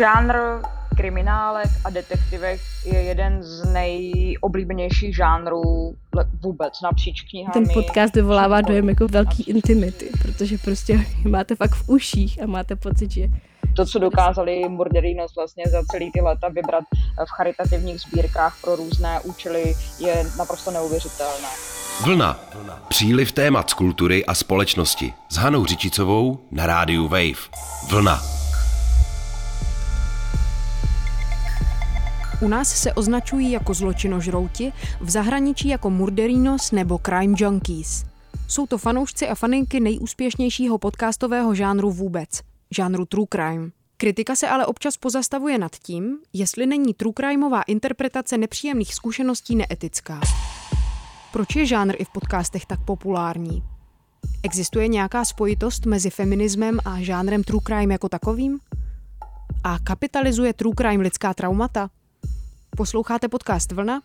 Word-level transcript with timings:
Žánr 0.00 0.34
kriminálek 0.96 1.70
a 1.84 1.90
detektivech 1.90 2.60
je 2.84 3.02
jeden 3.02 3.42
z 3.42 3.64
nejoblíbenějších 3.64 5.16
žánrů 5.16 5.62
vůbec 6.42 6.80
napříč 6.82 7.22
knihami. 7.30 7.52
Ten 7.52 7.64
podcast 7.74 8.14
vyvolává 8.14 8.60
dojem 8.60 8.88
jako 8.88 9.08
velký 9.08 9.42
intimity, 9.42 10.10
protože 10.22 10.58
prostě 10.58 11.06
máte 11.28 11.56
fakt 11.56 11.74
v 11.74 11.88
uších 11.88 12.42
a 12.42 12.46
máte 12.46 12.76
pocit, 12.76 13.10
že 13.10 13.28
to, 13.76 13.86
co 13.86 13.98
dokázali 13.98 14.68
Murderinos 14.68 15.34
vlastně 15.36 15.64
za 15.70 15.82
celý 15.90 16.12
ty 16.12 16.20
leta 16.20 16.48
vybrat 16.48 16.84
v 17.24 17.30
charitativních 17.36 18.00
sbírkách 18.00 18.56
pro 18.60 18.76
různé 18.76 19.20
účely, 19.20 19.76
je 19.98 20.26
naprosto 20.38 20.70
neuvěřitelné. 20.70 21.48
Vlna. 22.04 22.40
Příliv 22.88 23.32
témat 23.32 23.70
z 23.70 23.74
kultury 23.74 24.26
a 24.26 24.34
společnosti 24.34 25.14
s 25.28 25.36
Hanou 25.36 25.64
Řičicovou 25.66 26.38
na 26.50 26.66
rádiu 26.66 27.08
Wave. 27.08 27.50
Vlna. 27.90 28.39
U 32.40 32.48
nás 32.48 32.68
se 32.82 32.92
označují 32.92 33.50
jako 33.50 33.74
zločinožrouti, 33.74 34.72
v 35.00 35.10
zahraničí 35.10 35.68
jako 35.68 35.90
murderinos 35.90 36.72
nebo 36.72 37.00
crime 37.06 37.34
junkies. 37.38 38.04
Jsou 38.48 38.66
to 38.66 38.78
fanoušci 38.78 39.28
a 39.28 39.34
faninky 39.34 39.80
nejúspěšnějšího 39.80 40.78
podcastového 40.78 41.54
žánru 41.54 41.90
vůbec, 41.90 42.28
žánru 42.70 43.06
true 43.06 43.26
crime. 43.32 43.70
Kritika 43.96 44.36
se 44.36 44.48
ale 44.48 44.66
občas 44.66 44.96
pozastavuje 44.96 45.58
nad 45.58 45.76
tím, 45.76 46.18
jestli 46.32 46.66
není 46.66 46.94
true 46.94 47.12
crimeová 47.16 47.62
interpretace 47.62 48.38
nepříjemných 48.38 48.94
zkušeností 48.94 49.56
neetická. 49.56 50.20
Proč 51.32 51.56
je 51.56 51.66
žánr 51.66 51.94
i 51.98 52.04
v 52.04 52.08
podcastech 52.08 52.66
tak 52.66 52.80
populární? 52.84 53.62
Existuje 54.42 54.88
nějaká 54.88 55.24
spojitost 55.24 55.86
mezi 55.86 56.10
feminismem 56.10 56.78
a 56.84 57.00
žánrem 57.00 57.44
true 57.44 57.62
crime 57.66 57.94
jako 57.94 58.08
takovým? 58.08 58.58
A 59.64 59.78
kapitalizuje 59.78 60.52
true 60.52 60.74
crime 60.76 61.02
lidská 61.02 61.34
traumata? 61.34 61.90
Posloucháte 62.76 63.28
podcast 63.28 63.72
Vlna? 63.72 64.00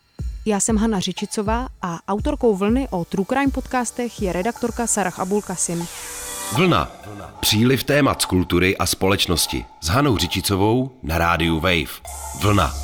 Já 0.46 0.60
jsem 0.60 0.76
Hanna 0.76 1.00
Řičicová 1.00 1.68
a 1.82 1.98
autorkou 2.08 2.56
Vlny 2.56 2.88
o 2.90 3.04
True 3.04 3.26
Crime 3.28 3.52
podcastech 3.52 4.22
je 4.22 4.32
redaktorka 4.32 4.86
Sarah 4.86 5.20
Abul 5.20 5.42
Kasim. 5.42 5.86
Vlna. 6.56 6.90
Příliv 7.40 7.84
témat 7.84 8.22
z 8.22 8.24
kultury 8.24 8.76
a 8.76 8.86
společnosti 8.86 9.64
s 9.80 9.88
Hanou 9.88 10.16
Řičicovou 10.16 10.98
na 11.02 11.18
rádiu 11.18 11.60
Wave. 11.60 12.00
Vlna. 12.40 12.74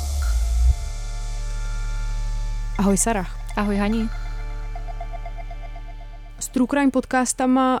Ahoj 2.77 2.97
Sarah. 2.97 3.39
Ahoj 3.55 3.77
Hani. 3.77 4.09
S 6.39 6.47
True 6.47 6.67
Crime 6.67 6.91
podcastama 6.91 7.79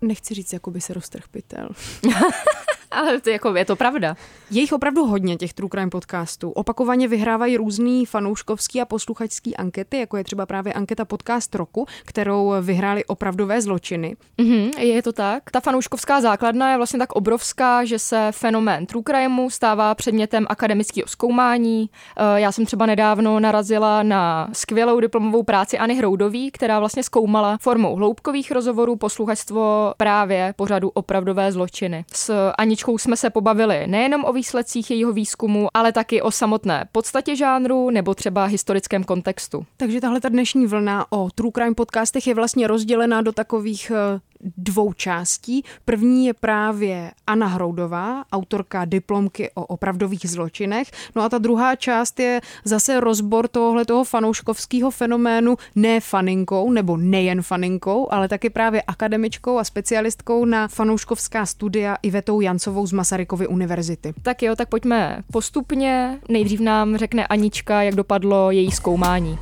nechci 0.00 0.34
říct, 0.34 0.52
jako 0.52 0.70
by 0.70 0.80
se 0.80 0.94
roztrh 0.94 1.28
pytel. 1.30 1.68
Ale 2.90 3.20
to 3.20 3.30
jako, 3.30 3.56
je 3.56 3.64
to 3.64 3.76
pravda. 3.76 4.16
Je 4.50 4.60
jich 4.60 4.72
opravdu 4.72 5.06
hodně, 5.06 5.36
těch 5.36 5.52
True 5.52 5.68
Crime 5.70 5.90
podcastů. 5.90 6.50
Opakovaně 6.50 7.08
vyhrávají 7.08 7.56
různý 7.56 8.06
fanouškovský 8.06 8.80
a 8.80 8.84
posluchačský 8.84 9.56
ankety, 9.56 9.98
jako 9.98 10.16
je 10.16 10.24
třeba 10.24 10.46
právě 10.46 10.72
anketa 10.72 11.04
Podcast 11.04 11.54
roku, 11.54 11.86
kterou 12.04 12.52
vyhráli 12.60 13.04
opravdové 13.04 13.62
zločiny. 13.62 14.16
Mm-hmm, 14.38 14.78
je 14.78 15.02
to 15.02 15.12
tak. 15.12 15.50
Ta 15.50 15.60
fanouškovská 15.60 16.20
základna 16.20 16.70
je 16.70 16.76
vlastně 16.76 16.98
tak 16.98 17.12
obrovská, 17.12 17.84
že 17.84 17.98
se 17.98 18.28
fenomén 18.30 18.86
True 18.86 19.02
Crimeu 19.06 19.50
stává 19.50 19.94
předmětem 19.94 20.46
akademického 20.48 21.08
zkoumání. 21.08 21.90
Eh, 22.16 22.40
já 22.40 22.52
jsem 22.52 22.66
třeba 22.66 22.86
nedávno 22.86 23.40
narazila 23.40 24.02
na 24.02 24.48
skvělou 24.52 25.00
diplomovou 25.00 25.42
práciAny 25.42 25.94
Hroudový, 25.94 26.50
která 26.50 26.78
vlastně 26.78 27.02
zkoumala 27.02 27.58
formou 27.60 27.96
hloubkových 27.96 28.50
rozhovorů 28.50 28.96
posluchačstvo 28.96 29.94
právě 29.96 30.54
pořadu 30.56 30.88
opravdové 30.88 31.52
zločiny. 31.52 32.04
S 32.12 32.50
Anič 32.58 32.79
Aničkou 32.80 32.98
jsme 32.98 33.16
se 33.16 33.30
pobavili 33.30 33.86
nejenom 33.86 34.24
o 34.24 34.32
výsledcích 34.32 34.90
jejího 34.90 35.12
výzkumu, 35.12 35.68
ale 35.74 35.92
taky 35.92 36.22
o 36.22 36.30
samotné 36.30 36.88
podstatě 36.92 37.36
žánru 37.36 37.90
nebo 37.90 38.14
třeba 38.14 38.44
historickém 38.44 39.04
kontextu. 39.04 39.66
Takže 39.76 40.00
tahle 40.00 40.20
ta 40.20 40.28
dnešní 40.28 40.66
vlna 40.66 41.06
o 41.10 41.30
True 41.30 41.52
Crime 41.54 41.74
podcastech 41.74 42.26
je 42.26 42.34
vlastně 42.34 42.66
rozdělená 42.66 43.22
do 43.22 43.32
takových 43.32 43.92
eh, 43.94 44.20
dvou 44.56 44.92
částí. 44.92 45.64
První 45.84 46.26
je 46.26 46.34
právě 46.34 47.10
Anna 47.26 47.46
Hroudová, 47.46 48.24
autorka 48.32 48.84
diplomky 48.84 49.50
o 49.54 49.66
opravdových 49.66 50.30
zločinech. 50.30 50.90
No 51.16 51.22
a 51.22 51.28
ta 51.28 51.38
druhá 51.38 51.76
část 51.76 52.20
je 52.20 52.40
zase 52.64 53.00
rozbor 53.00 53.48
tohle 53.48 53.84
toho 53.84 54.04
fanouškovského 54.04 54.90
fenoménu 54.90 55.56
ne 55.76 56.00
faninkou 56.00 56.70
nebo 56.70 56.96
nejen 56.96 57.42
faninkou, 57.42 58.08
ale 58.10 58.28
taky 58.28 58.50
právě 58.50 58.82
akademičkou 58.82 59.58
a 59.58 59.64
specialistkou 59.64 60.44
na 60.44 60.68
fanouškovská 60.68 61.46
studia 61.46 61.96
Ivetou 62.02 62.40
Jancovou 62.40 62.86
z 62.86 62.92
Masarykovy 62.92 63.46
univerzity. 63.46 64.14
Tak 64.22 64.42
jo, 64.42 64.56
tak 64.56 64.68
pojďme 64.68 65.22
postupně. 65.32 66.18
Nejdřív 66.28 66.60
nám 66.60 66.96
řekne 66.96 67.26
Anička, 67.26 67.82
jak 67.82 67.94
dopadlo 67.94 68.50
její 68.50 68.70
zkoumání. 68.70 69.38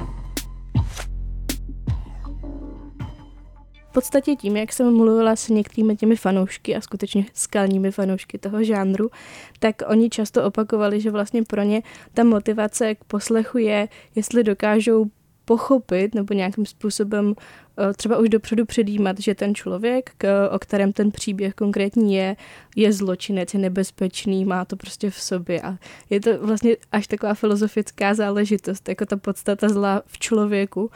Podstatě 3.92 4.36
tím, 4.36 4.56
jak 4.56 4.72
jsem 4.72 4.96
mluvila 4.96 5.36
s 5.36 5.48
některými 5.48 5.96
těmi 5.96 6.16
fanoušky 6.16 6.76
a 6.76 6.80
skutečně 6.80 7.26
skalními 7.34 7.90
fanoušky 7.90 8.38
toho 8.38 8.64
žánru, 8.64 9.10
tak 9.58 9.82
oni 9.86 10.10
často 10.10 10.44
opakovali, 10.44 11.00
že 11.00 11.10
vlastně 11.10 11.42
pro 11.42 11.62
ně 11.62 11.82
ta 12.14 12.24
motivace 12.24 12.94
k 12.94 13.04
poslechu 13.04 13.58
je, 13.58 13.88
jestli 14.14 14.44
dokážou 14.44 15.06
pochopit 15.48 16.14
nebo 16.14 16.34
nějakým 16.34 16.66
způsobem 16.66 17.34
eh, 17.78 17.92
třeba 17.92 18.18
už 18.18 18.28
dopředu 18.28 18.64
předjímat, 18.66 19.20
že 19.20 19.34
ten 19.34 19.54
člověk, 19.54 20.10
o 20.50 20.58
kterém 20.58 20.92
ten 20.92 21.10
příběh 21.10 21.54
konkrétní 21.54 22.14
je, 22.14 22.36
je 22.76 22.92
zločinec, 22.92 23.54
je 23.54 23.60
nebezpečný, 23.60 24.44
má 24.44 24.64
to 24.64 24.76
prostě 24.76 25.10
v 25.10 25.20
sobě. 25.20 25.62
A 25.62 25.78
je 26.10 26.20
to 26.20 26.38
vlastně 26.38 26.76
až 26.92 27.06
taková 27.06 27.34
filozofická 27.34 28.14
záležitost, 28.14 28.88
jako 28.88 29.06
ta 29.06 29.16
podstata 29.16 29.68
zla 29.68 30.02
v 30.06 30.18
člověku. 30.18 30.90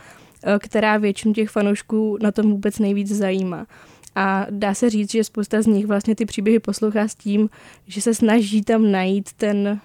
Eh, 0.44 0.58
která 0.58 0.96
většinu 0.96 1.34
těch 1.34 1.50
fanoušků 1.50 2.18
na 2.22 2.32
tom 2.32 2.50
vůbec 2.50 2.78
nejvíc 2.78 3.08
zajímá. 3.08 3.66
A 4.14 4.46
dá 4.50 4.74
se 4.74 4.90
říct, 4.90 5.12
že 5.12 5.24
spousta 5.24 5.62
z 5.62 5.66
nich 5.66 5.86
vlastně 5.86 6.14
ty 6.14 6.26
příběhy 6.26 6.58
poslouchá 6.58 7.08
s 7.08 7.14
tím, 7.14 7.50
že 7.86 8.00
se 8.00 8.14
snaží 8.14 8.62
tam 8.62 8.90
najít 8.90 9.32
ten 9.32 9.80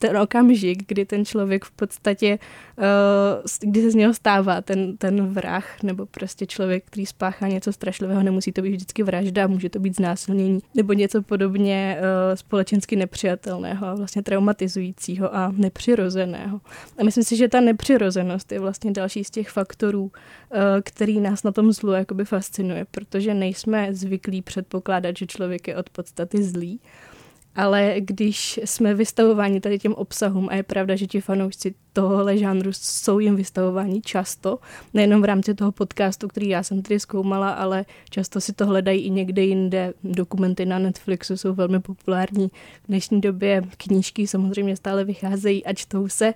ten 0.00 0.16
okamžik, 0.18 0.88
kdy 0.88 1.04
ten 1.04 1.24
člověk 1.24 1.64
v 1.64 1.70
podstatě, 1.70 2.38
uh, 2.78 2.84
kdy 3.70 3.82
se 3.82 3.90
z 3.90 3.94
něho 3.94 4.14
stává 4.14 4.60
ten, 4.60 4.96
ten 4.96 5.26
vrah, 5.26 5.82
nebo 5.82 6.06
prostě 6.06 6.46
člověk, 6.46 6.84
který 6.86 7.06
spáchá 7.06 7.48
něco 7.48 7.72
strašlivého, 7.72 8.22
nemusí 8.22 8.52
to 8.52 8.62
být 8.62 8.70
vždycky 8.70 9.02
vražda, 9.02 9.46
může 9.46 9.70
to 9.70 9.78
být 9.78 9.96
znásilnění, 9.96 10.60
nebo 10.74 10.92
něco 10.92 11.22
podobně 11.22 11.98
uh, 12.00 12.34
společensky 12.34 12.96
nepřijatelného, 12.96 13.96
vlastně 13.96 14.22
traumatizujícího 14.22 15.36
a 15.36 15.52
nepřirozeného. 15.56 16.60
A 16.98 17.04
myslím 17.04 17.24
si, 17.24 17.36
že 17.36 17.48
ta 17.48 17.60
nepřirozenost 17.60 18.52
je 18.52 18.60
vlastně 18.60 18.90
další 18.90 19.24
z 19.24 19.30
těch 19.30 19.48
faktorů, 19.48 20.02
uh, 20.02 20.10
který 20.82 21.20
nás 21.20 21.42
na 21.42 21.52
tom 21.52 21.72
zlu 21.72 21.92
jakoby 21.92 22.24
fascinuje, 22.24 22.86
protože 22.90 23.34
nejsme 23.34 23.94
zvyklí 23.94 24.42
předpokládat, 24.42 25.16
že 25.16 25.26
člověk 25.26 25.68
je 25.68 25.76
od 25.76 25.90
podstaty 25.90 26.42
zlý, 26.42 26.80
ale 27.60 27.94
když 27.98 28.60
jsme 28.64 28.94
vystavováni 28.94 29.60
tady 29.60 29.78
těm 29.78 29.94
obsahům, 29.94 30.48
a 30.48 30.54
je 30.54 30.62
pravda, 30.62 30.96
že 30.96 31.06
ti 31.06 31.20
fanoušci 31.20 31.74
tohohle 31.92 32.38
žánru 32.38 32.70
jsou 32.72 33.18
jim 33.18 33.36
vystavováni 33.36 34.00
často, 34.00 34.58
nejenom 34.94 35.22
v 35.22 35.24
rámci 35.24 35.54
toho 35.54 35.72
podcastu, 35.72 36.28
který 36.28 36.48
já 36.48 36.62
jsem 36.62 36.82
tady 36.82 37.00
zkoumala, 37.00 37.50
ale 37.50 37.84
často 38.10 38.40
si 38.40 38.52
to 38.52 38.66
hledají 38.66 39.00
i 39.00 39.10
někde 39.10 39.42
jinde. 39.42 39.92
Dokumenty 40.04 40.66
na 40.66 40.78
Netflixu 40.78 41.36
jsou 41.36 41.54
velmi 41.54 41.80
populární. 41.80 42.48
V 42.84 42.86
dnešní 42.88 43.20
době 43.20 43.62
knížky 43.76 44.26
samozřejmě 44.26 44.76
stále 44.76 45.04
vycházejí 45.04 45.64
a 45.64 45.72
čtou 45.72 46.08
se. 46.08 46.34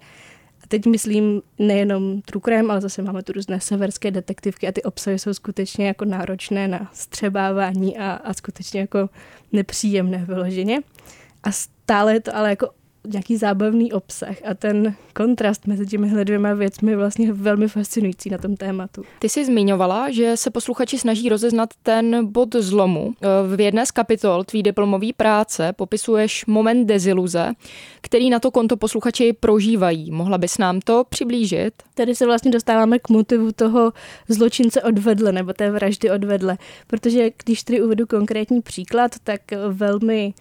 A 0.64 0.66
teď 0.68 0.86
myslím 0.86 1.42
nejenom 1.58 2.22
true 2.22 2.40
crime, 2.44 2.72
ale 2.72 2.80
zase 2.80 3.02
máme 3.02 3.22
tu 3.22 3.32
různé 3.32 3.60
severské 3.60 4.10
detektivky 4.10 4.68
a 4.68 4.72
ty 4.72 4.82
obsahy 4.82 5.18
jsou 5.18 5.34
skutečně 5.34 5.86
jako 5.86 6.04
náročné 6.04 6.68
na 6.68 6.90
střebávání 6.92 7.98
a, 7.98 8.12
a 8.12 8.34
skutečně 8.34 8.80
jako 8.80 9.10
nepříjemné 9.52 10.24
vyloženě. 10.24 10.80
A 11.42 11.52
stále 11.52 12.14
je 12.14 12.20
to 12.20 12.36
ale 12.36 12.50
jako 12.50 12.70
nějaký 13.12 13.36
zábavný 13.36 13.92
obsah 13.92 14.36
a 14.44 14.54
ten 14.54 14.94
kontrast 15.14 15.66
mezi 15.66 15.86
těmi 15.86 16.24
dvěma 16.24 16.54
věcmi 16.54 16.90
je 16.90 16.96
vlastně 16.96 17.32
velmi 17.32 17.68
fascinující 17.68 18.30
na 18.30 18.38
tom 18.38 18.56
tématu. 18.56 19.02
Ty 19.18 19.28
jsi 19.28 19.44
zmiňovala, 19.44 20.10
že 20.10 20.36
se 20.36 20.50
posluchači 20.50 20.98
snaží 20.98 21.28
rozeznat 21.28 21.68
ten 21.82 22.26
bod 22.32 22.54
zlomu. 22.54 23.14
V 23.54 23.60
jedné 23.60 23.86
z 23.86 23.90
kapitol 23.90 24.44
tvý 24.44 24.62
diplomové 24.62 25.06
práce 25.16 25.72
popisuješ 25.72 26.46
moment 26.46 26.86
deziluze, 26.86 27.52
který 28.00 28.30
na 28.30 28.38
to 28.38 28.50
konto 28.50 28.76
posluchači 28.76 29.32
prožívají. 29.32 30.10
Mohla 30.10 30.38
bys 30.38 30.58
nám 30.58 30.80
to 30.80 31.04
přiblížit? 31.08 31.74
Tady 31.94 32.14
se 32.14 32.26
vlastně 32.26 32.50
dostáváme 32.50 32.98
k 32.98 33.08
motivu 33.08 33.52
toho 33.52 33.92
zločince 34.28 34.82
odvedle 34.82 35.32
nebo 35.32 35.52
té 35.52 35.70
vraždy 35.70 36.10
odvedle, 36.10 36.58
protože 36.86 37.30
když 37.44 37.62
tady 37.62 37.82
uvedu 37.82 38.06
konkrétní 38.06 38.62
příklad, 38.62 39.12
tak 39.24 39.40
velmi 39.68 40.34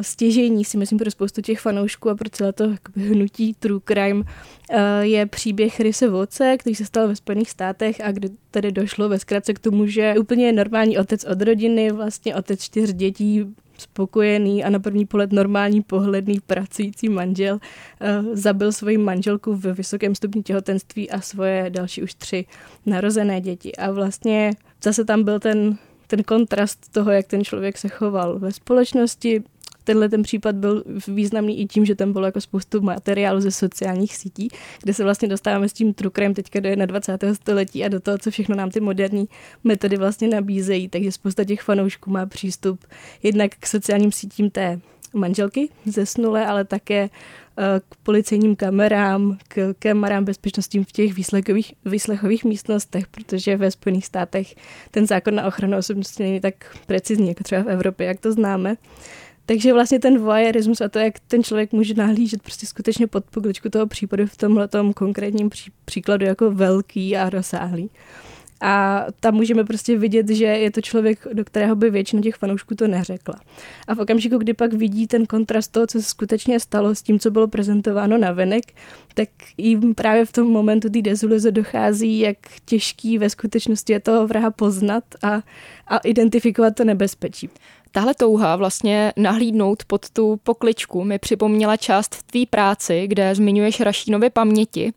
stěžení 0.00 0.64
si 0.64 0.76
myslím 0.76 0.98
pro 0.98 1.10
spoustu 1.10 1.42
těch 1.42 1.60
fanoušků 1.60 2.10
a 2.10 2.14
pro 2.14 2.28
celé 2.30 2.52
to 2.52 2.64
jakoby, 2.64 3.00
hnutí 3.00 3.54
true 3.54 3.80
crime 3.84 4.20
uh, 4.20 4.76
je 5.00 5.26
příběh 5.26 5.80
Rise 5.80 6.08
Voce, 6.08 6.56
který 6.58 6.74
se 6.74 6.84
stal 6.84 7.08
ve 7.08 7.16
Spojených 7.16 7.50
státech 7.50 8.00
a 8.04 8.12
kde 8.12 8.28
tedy 8.50 8.72
došlo 8.72 9.08
ve 9.08 9.18
zkratce 9.18 9.54
k 9.54 9.58
tomu, 9.58 9.86
že 9.86 10.14
úplně 10.18 10.52
normální 10.52 10.98
otec 10.98 11.24
od 11.24 11.42
rodiny, 11.42 11.92
vlastně 11.92 12.34
otec 12.34 12.62
čtyř 12.62 12.92
dětí, 12.92 13.54
spokojený 13.78 14.64
a 14.64 14.70
na 14.70 14.78
první 14.78 15.06
pohled 15.06 15.32
normální 15.32 15.82
pohledný 15.82 16.40
pracující 16.46 17.08
manžel 17.08 17.54
uh, 17.54 18.34
zabil 18.34 18.72
svoji 18.72 18.98
manželku 18.98 19.56
ve 19.56 19.72
vysokém 19.72 20.14
stupni 20.14 20.42
těhotenství 20.42 21.10
a 21.10 21.20
svoje 21.20 21.70
další 21.70 22.02
už 22.02 22.14
tři 22.14 22.46
narozené 22.86 23.40
děti. 23.40 23.76
A 23.76 23.90
vlastně 23.90 24.52
zase 24.82 25.04
tam 25.04 25.24
byl 25.24 25.40
ten 25.40 25.78
ten 26.08 26.22
kontrast 26.22 26.92
toho, 26.92 27.10
jak 27.10 27.26
ten 27.26 27.44
člověk 27.44 27.78
se 27.78 27.88
choval 27.88 28.38
ve 28.38 28.52
společnosti, 28.52 29.42
tenhle 29.88 30.08
ten 30.08 30.22
případ 30.22 30.54
byl 30.54 30.84
významný 31.08 31.60
i 31.60 31.66
tím, 31.66 31.84
že 31.84 31.94
tam 31.94 32.12
bylo 32.12 32.26
jako 32.26 32.40
spoustu 32.40 32.80
materiálu 32.80 33.40
ze 33.40 33.50
sociálních 33.50 34.16
sítí, 34.16 34.48
kde 34.82 34.94
se 34.94 35.04
vlastně 35.04 35.28
dostáváme 35.28 35.68
s 35.68 35.72
tím 35.72 35.94
trukrem 35.94 36.34
teďka 36.34 36.60
do 36.60 36.86
21. 36.86 37.34
století 37.34 37.84
a 37.84 37.88
do 37.88 38.00
toho, 38.00 38.18
co 38.18 38.30
všechno 38.30 38.56
nám 38.56 38.70
ty 38.70 38.80
moderní 38.80 39.28
metody 39.64 39.96
vlastně 39.96 40.28
nabízejí. 40.28 40.88
Takže 40.88 41.12
spousta 41.12 41.44
těch 41.44 41.62
fanoušků 41.62 42.10
má 42.10 42.26
přístup 42.26 42.84
jednak 43.22 43.50
k 43.60 43.66
sociálním 43.66 44.12
sítím 44.12 44.50
té 44.50 44.80
manželky 45.14 45.68
zesnulé, 45.86 46.46
ale 46.46 46.64
také 46.64 47.02
eh, 47.58 47.80
k 47.88 47.94
policejním 48.02 48.56
kamerám, 48.56 49.38
k 49.48 49.74
kamerám 49.78 50.24
bezpečnostním 50.24 50.84
v 50.84 50.92
těch 50.92 51.14
výslechových, 51.14 51.74
výslechových 51.84 52.44
místnostech, 52.44 53.06
protože 53.06 53.56
ve 53.56 53.70
Spojených 53.70 54.06
státech 54.06 54.54
ten 54.90 55.06
zákon 55.06 55.34
na 55.34 55.46
ochranu 55.46 55.78
osobnosti 55.78 56.22
není 56.22 56.40
tak 56.40 56.54
precizní, 56.86 57.28
jako 57.28 57.44
třeba 57.44 57.62
v 57.62 57.68
Evropě, 57.68 58.06
jak 58.06 58.20
to 58.20 58.32
známe. 58.32 58.76
Takže 59.48 59.72
vlastně 59.72 59.98
ten 59.98 60.18
voyeurismus 60.18 60.80
a 60.80 60.88
to, 60.88 60.98
jak 60.98 61.18
ten 61.20 61.44
člověk 61.44 61.72
může 61.72 61.94
nahlížet 61.94 62.42
prostě 62.42 62.66
skutečně 62.66 63.06
pod 63.06 63.24
pogličku 63.24 63.68
toho 63.70 63.86
případu 63.86 64.26
v 64.26 64.36
tomhle 64.36 64.68
konkrétním 64.94 65.50
pří, 65.50 65.72
příkladu 65.84 66.26
jako 66.26 66.50
velký 66.50 67.16
a 67.16 67.30
rozsáhlý. 67.30 67.90
A 68.60 69.06
tam 69.20 69.34
můžeme 69.34 69.64
prostě 69.64 69.98
vidět, 69.98 70.28
že 70.28 70.44
je 70.44 70.70
to 70.70 70.80
člověk, 70.80 71.26
do 71.32 71.44
kterého 71.44 71.76
by 71.76 71.90
většina 71.90 72.22
těch 72.22 72.34
fanoušků 72.34 72.74
to 72.74 72.88
neřekla. 72.88 73.34
A 73.88 73.94
v 73.94 73.98
okamžiku, 73.98 74.38
kdy 74.38 74.54
pak 74.54 74.72
vidí 74.72 75.06
ten 75.06 75.26
kontrast 75.26 75.72
toho, 75.72 75.86
co 75.86 76.02
se 76.02 76.08
skutečně 76.08 76.60
stalo 76.60 76.94
s 76.94 77.02
tím, 77.02 77.18
co 77.18 77.30
bylo 77.30 77.48
prezentováno 77.48 78.18
na 78.18 78.32
venek, 78.32 78.64
tak 79.14 79.28
jim 79.58 79.94
právě 79.94 80.24
v 80.24 80.32
tom 80.32 80.46
momentu 80.46 80.90
té 80.90 81.02
deziluze 81.02 81.50
dochází, 81.50 82.18
jak 82.18 82.36
těžký 82.64 83.18
ve 83.18 83.30
skutečnosti 83.30 83.92
je 83.92 84.00
toho 84.00 84.26
vraha 84.26 84.50
poznat 84.50 85.04
a, 85.22 85.42
a 85.86 85.98
identifikovat 85.98 86.74
to 86.74 86.84
nebezpečí. 86.84 87.50
Tahle 87.92 88.14
touha 88.14 88.56
vlastně 88.56 89.12
nahlídnout 89.16 89.84
pod 89.84 90.10
tu 90.10 90.40
pokličku 90.42 91.04
mi 91.04 91.18
připomněla 91.18 91.76
část 91.76 92.14
v 92.14 92.22
tvý 92.22 92.46
práci, 92.46 93.06
kde 93.06 93.34
zmiňuješ 93.34 93.80
Rašínovy 93.80 94.30
paměti, 94.30 94.92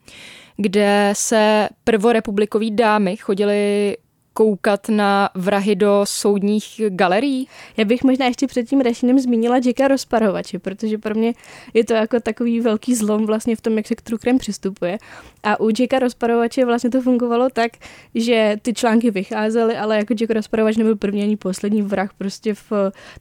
kde 0.57 1.09
se 1.15 1.69
prvorepublikový 1.83 2.71
dámy 2.71 3.17
chodili 3.17 3.97
koukat 4.33 4.89
na 4.89 5.29
vrahy 5.35 5.75
do 5.75 6.01
soudních 6.03 6.81
galerií? 6.89 7.47
Já 7.77 7.85
bych 7.85 8.03
možná 8.03 8.25
ještě 8.25 8.47
před 8.47 8.69
tím 8.69 8.81
Rašinem 8.81 9.19
zmínila 9.19 9.55
Jacka 9.65 9.87
Rozparovače, 9.87 10.59
protože 10.59 10.97
pro 10.97 11.15
mě 11.15 11.33
je 11.73 11.85
to 11.85 11.93
jako 11.93 12.19
takový 12.19 12.59
velký 12.59 12.95
zlom 12.95 13.25
vlastně 13.25 13.55
v 13.55 13.61
tom, 13.61 13.77
jak 13.77 13.87
se 13.87 13.95
k 13.95 14.01
Trukrem 14.01 14.37
přistupuje. 14.37 14.97
A 15.43 15.59
u 15.59 15.69
Jacka 15.79 15.99
Rozparovače 15.99 16.65
vlastně 16.65 16.89
to 16.89 17.01
fungovalo 17.01 17.49
tak, 17.53 17.71
že 18.15 18.55
ty 18.61 18.73
články 18.73 19.11
vycházely, 19.11 19.77
ale 19.77 19.97
jako 19.97 20.13
Jack 20.13 20.31
Rozparovač 20.31 20.77
nebyl 20.77 20.95
první 20.95 21.23
ani 21.23 21.37
poslední 21.37 21.81
vrah 21.81 22.13
prostě 22.13 22.53
v 22.53 22.71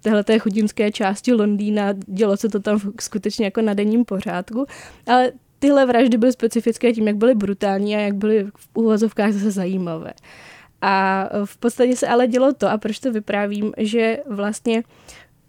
téhleté 0.01 0.39
chudinské 0.39 0.93
části 0.93 1.33
Londýna. 1.33 1.93
Dělo 2.07 2.37
se 2.37 2.49
to 2.49 2.61
tam 2.61 2.81
skutečně 3.01 3.45
jako 3.45 3.63
na 3.63 3.75
denním 3.75 4.05
pořádku. 4.05 4.67
Ale 5.07 5.33
tyhle 5.61 5.87
vraždy 5.87 6.19
byly 6.19 6.33
specifické 6.33 6.93
tím, 6.93 7.07
jak 7.07 7.17
byly 7.17 7.35
brutální 7.35 7.97
a 7.97 8.01
jak 8.01 8.15
byly 8.15 8.47
v 8.57 8.69
úvozovkách 8.75 9.33
zase 9.33 9.51
zajímavé. 9.51 10.13
A 10.83 11.29
v 11.45 11.57
podstatě 11.57 11.97
se 11.97 12.09
ale 12.09 12.27
dělo 12.27 12.53
to, 12.53 12.69
a 12.69 12.79
proč 12.79 12.99
to 12.99 13.13
vyprávím, 13.13 13.73
že 13.79 14.19
vlastně 14.31 14.83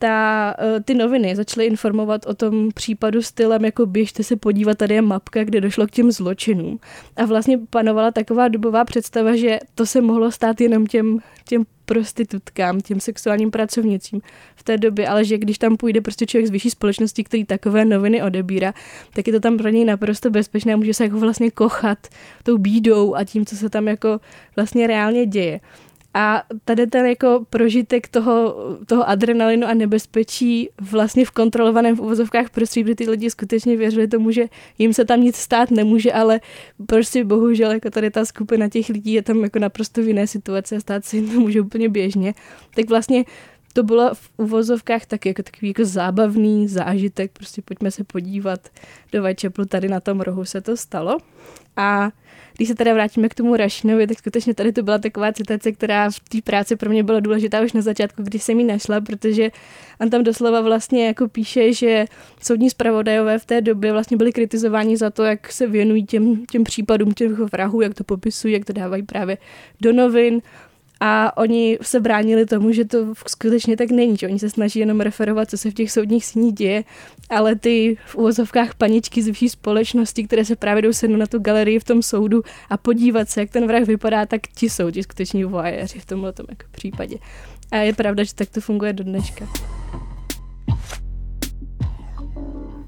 ta, 0.01 0.53
eh, 0.59 0.79
ty 0.79 0.93
noviny 0.93 1.35
začaly 1.35 1.65
informovat 1.65 2.25
o 2.25 2.33
tom 2.33 2.69
případu 2.73 3.21
stylem, 3.21 3.65
jako 3.65 3.85
běžte 3.85 4.23
se 4.23 4.35
podívat, 4.35 4.77
tady 4.77 4.95
je 4.95 5.01
mapka, 5.01 5.43
kde 5.43 5.61
došlo 5.61 5.87
k 5.87 5.91
těm 5.91 6.11
zločinům. 6.11 6.79
A 7.15 7.25
vlastně 7.25 7.59
panovala 7.69 8.11
taková 8.11 8.47
dobová 8.47 8.85
představa, 8.85 9.35
že 9.35 9.59
to 9.75 9.85
se 9.85 10.01
mohlo 10.01 10.31
stát 10.31 10.61
jenom 10.61 10.87
těm, 10.87 11.19
těm 11.47 11.65
prostitutkám, 11.85 12.81
těm 12.81 12.99
sexuálním 12.99 13.51
pracovnicím 13.51 14.21
v 14.55 14.63
té 14.63 14.77
době, 14.77 15.07
ale 15.07 15.25
že 15.25 15.37
když 15.37 15.57
tam 15.57 15.77
půjde 15.77 16.01
prostě 16.01 16.25
člověk 16.25 16.47
z 16.47 16.51
vyšší 16.51 16.69
společnosti, 16.69 17.23
který 17.23 17.45
takové 17.45 17.85
noviny 17.85 18.23
odebírá, 18.23 18.73
tak 19.13 19.27
je 19.27 19.33
to 19.33 19.39
tam 19.39 19.57
pro 19.57 19.69
něj 19.69 19.85
naprosto 19.85 20.29
bezpečné 20.29 20.73
a 20.73 20.77
může 20.77 20.93
se 20.93 21.03
jako 21.03 21.19
vlastně 21.19 21.51
kochat 21.51 22.07
tou 22.43 22.57
bídou 22.57 23.15
a 23.15 23.23
tím, 23.23 23.45
co 23.45 23.55
se 23.55 23.69
tam 23.69 23.87
jako 23.87 24.19
vlastně 24.55 24.87
reálně 24.87 25.25
děje. 25.25 25.59
A 26.13 26.43
tady 26.65 26.87
ten 26.87 27.05
jako 27.05 27.45
prožitek 27.49 28.07
toho, 28.07 28.55
toho 28.85 29.09
adrenalinu 29.09 29.67
a 29.67 29.73
nebezpečí 29.73 30.69
vlastně 30.91 31.25
v 31.25 31.31
kontrolovaném 31.31 31.95
v 31.95 31.99
uvozovkách 32.01 32.49
prostředí, 32.49 32.83
kdy 32.83 32.95
ty 32.95 33.09
lidi 33.09 33.29
skutečně 33.29 33.77
věřili 33.77 34.07
tomu, 34.07 34.31
že 34.31 34.45
jim 34.77 34.93
se 34.93 35.05
tam 35.05 35.21
nic 35.21 35.35
stát 35.35 35.71
nemůže, 35.71 36.13
ale 36.13 36.39
prostě 36.85 37.23
bohužel 37.23 37.71
jako 37.71 37.89
tady 37.89 38.11
ta 38.11 38.25
skupina 38.25 38.69
těch 38.69 38.89
lidí 38.89 39.13
je 39.13 39.21
tam 39.21 39.43
jako 39.43 39.59
naprosto 39.59 40.01
v 40.01 40.07
jiné 40.07 40.27
situaci 40.27 40.75
a 40.75 40.79
stát 40.79 41.05
se 41.05 41.15
jim 41.17 41.29
to 41.29 41.39
může 41.39 41.61
úplně 41.61 41.89
běžně. 41.89 42.33
Tak 42.75 42.89
vlastně 42.89 43.25
to 43.71 43.83
bylo 43.83 44.15
v 44.15 44.29
uvozovkách 44.37 45.05
tak 45.05 45.25
jako 45.25 45.43
takový 45.43 45.67
jako 45.67 45.85
zábavný 45.85 46.67
zážitek, 46.67 47.31
prostě 47.31 47.61
pojďme 47.61 47.91
se 47.91 48.03
podívat 48.03 48.69
do 49.11 49.23
Whitechapelu, 49.23 49.65
tady 49.65 49.87
na 49.87 49.99
tom 49.99 50.21
rohu 50.21 50.45
se 50.45 50.61
to 50.61 50.77
stalo. 50.77 51.17
A 51.77 52.11
když 52.57 52.67
se 52.67 52.75
teda 52.75 52.93
vrátíme 52.93 53.29
k 53.29 53.35
tomu 53.35 53.55
Rašinovi, 53.55 54.07
tak 54.07 54.17
skutečně 54.17 54.53
tady 54.53 54.71
to 54.71 54.83
byla 54.83 54.97
taková 54.97 55.33
citace, 55.33 55.71
která 55.71 56.09
v 56.09 56.19
té 56.19 56.41
práci 56.43 56.75
pro 56.75 56.89
mě 56.89 57.03
byla 57.03 57.19
důležitá 57.19 57.61
už 57.61 57.73
na 57.73 57.81
začátku, 57.81 58.23
když 58.23 58.43
jsem 58.43 58.59
ji 58.59 58.65
našla, 58.65 59.01
protože 59.01 59.51
on 60.01 60.09
tam 60.09 60.23
doslova 60.23 60.61
vlastně 60.61 61.07
jako 61.07 61.27
píše, 61.27 61.73
že 61.73 62.05
soudní 62.41 62.69
zpravodajové 62.69 63.39
v 63.39 63.45
té 63.45 63.61
době 63.61 63.91
vlastně 63.91 64.17
byli 64.17 64.31
kritizováni 64.31 64.97
za 64.97 65.09
to, 65.09 65.23
jak 65.23 65.51
se 65.51 65.67
věnují 65.67 66.05
těm, 66.05 66.45
těm 66.45 66.63
případům 66.63 67.13
těch 67.13 67.31
vrahů, 67.31 67.81
jak 67.81 67.93
to 67.93 68.03
popisují, 68.03 68.53
jak 68.53 68.65
to 68.65 68.73
dávají 68.73 69.03
právě 69.03 69.37
do 69.81 69.93
novin, 69.93 70.41
a 71.03 71.37
oni 71.37 71.77
se 71.81 71.99
bránili 71.99 72.45
tomu, 72.45 72.71
že 72.71 72.85
to 72.85 73.13
skutečně 73.27 73.77
tak 73.77 73.91
není, 73.91 74.17
že 74.17 74.27
oni 74.27 74.39
se 74.39 74.49
snaží 74.49 74.79
jenom 74.79 75.01
referovat, 75.01 75.49
co 75.49 75.57
se 75.57 75.71
v 75.71 75.73
těch 75.73 75.91
soudních 75.91 76.25
síních 76.25 76.53
děje, 76.53 76.83
ale 77.29 77.55
ty 77.55 77.97
v 78.05 78.15
úvozovkách 78.15 78.75
paničky 78.75 79.21
z 79.21 79.27
vyšší 79.27 79.49
společnosti, 79.49 80.23
které 80.23 80.45
se 80.45 80.55
právě 80.55 80.81
jdou 80.81 80.93
sednout 80.93 81.17
na 81.17 81.25
tu 81.25 81.39
galerii 81.39 81.79
v 81.79 81.83
tom 81.83 82.01
soudu 82.01 82.41
a 82.69 82.77
podívat 82.77 83.29
se, 83.29 83.39
jak 83.39 83.49
ten 83.49 83.67
vrah 83.67 83.83
vypadá, 83.83 84.25
tak 84.25 84.41
ti 84.55 84.69
jsou 84.69 84.91
ti 84.91 85.03
skuteční 85.03 85.43
voyeuři 85.43 85.99
v 85.99 86.05
tomhle 86.05 86.33
jako 86.49 86.63
případě. 86.71 87.17
A 87.71 87.77
je 87.77 87.93
pravda, 87.93 88.23
že 88.23 88.35
tak 88.35 88.49
to 88.49 88.61
funguje 88.61 88.93
do 88.93 89.03
dneška. 89.03 89.47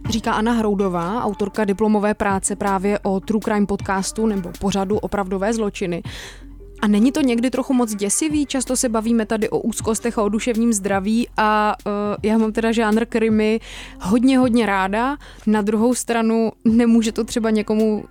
Říká 0.09 0.33
Anna 0.33 0.51
Hroudová, 0.51 1.23
autorka 1.23 1.65
diplomové 1.65 2.13
práce 2.13 2.55
právě 2.55 2.99
o 2.99 3.19
True 3.19 3.41
Crime 3.43 3.65
podcastu 3.65 4.25
nebo 4.27 4.49
pořadu 4.59 4.97
Opravdové 4.97 5.53
zločiny. 5.53 6.03
A 6.83 6.87
není 6.87 7.11
to 7.11 7.21
někdy 7.21 7.49
trochu 7.49 7.73
moc 7.73 7.95
děsivý? 7.95 8.45
Často 8.45 8.75
se 8.75 8.89
bavíme 8.89 9.25
tady 9.25 9.49
o 9.49 9.59
úzkostech 9.59 10.17
a 10.17 10.23
o 10.23 10.29
duševním 10.29 10.73
zdraví 10.73 11.27
a 11.37 11.75
uh, 11.85 11.91
já 12.23 12.37
mám 12.37 12.51
teda 12.51 12.71
žánr 12.71 13.05
krimi 13.05 13.59
hodně, 14.01 14.37
hodně 14.37 14.65
ráda. 14.65 15.17
Na 15.47 15.61
druhou 15.61 15.95
stranu 15.95 16.51
nemůže 16.65 17.11
to 17.11 17.23
třeba 17.23 17.49
někomu 17.49 18.03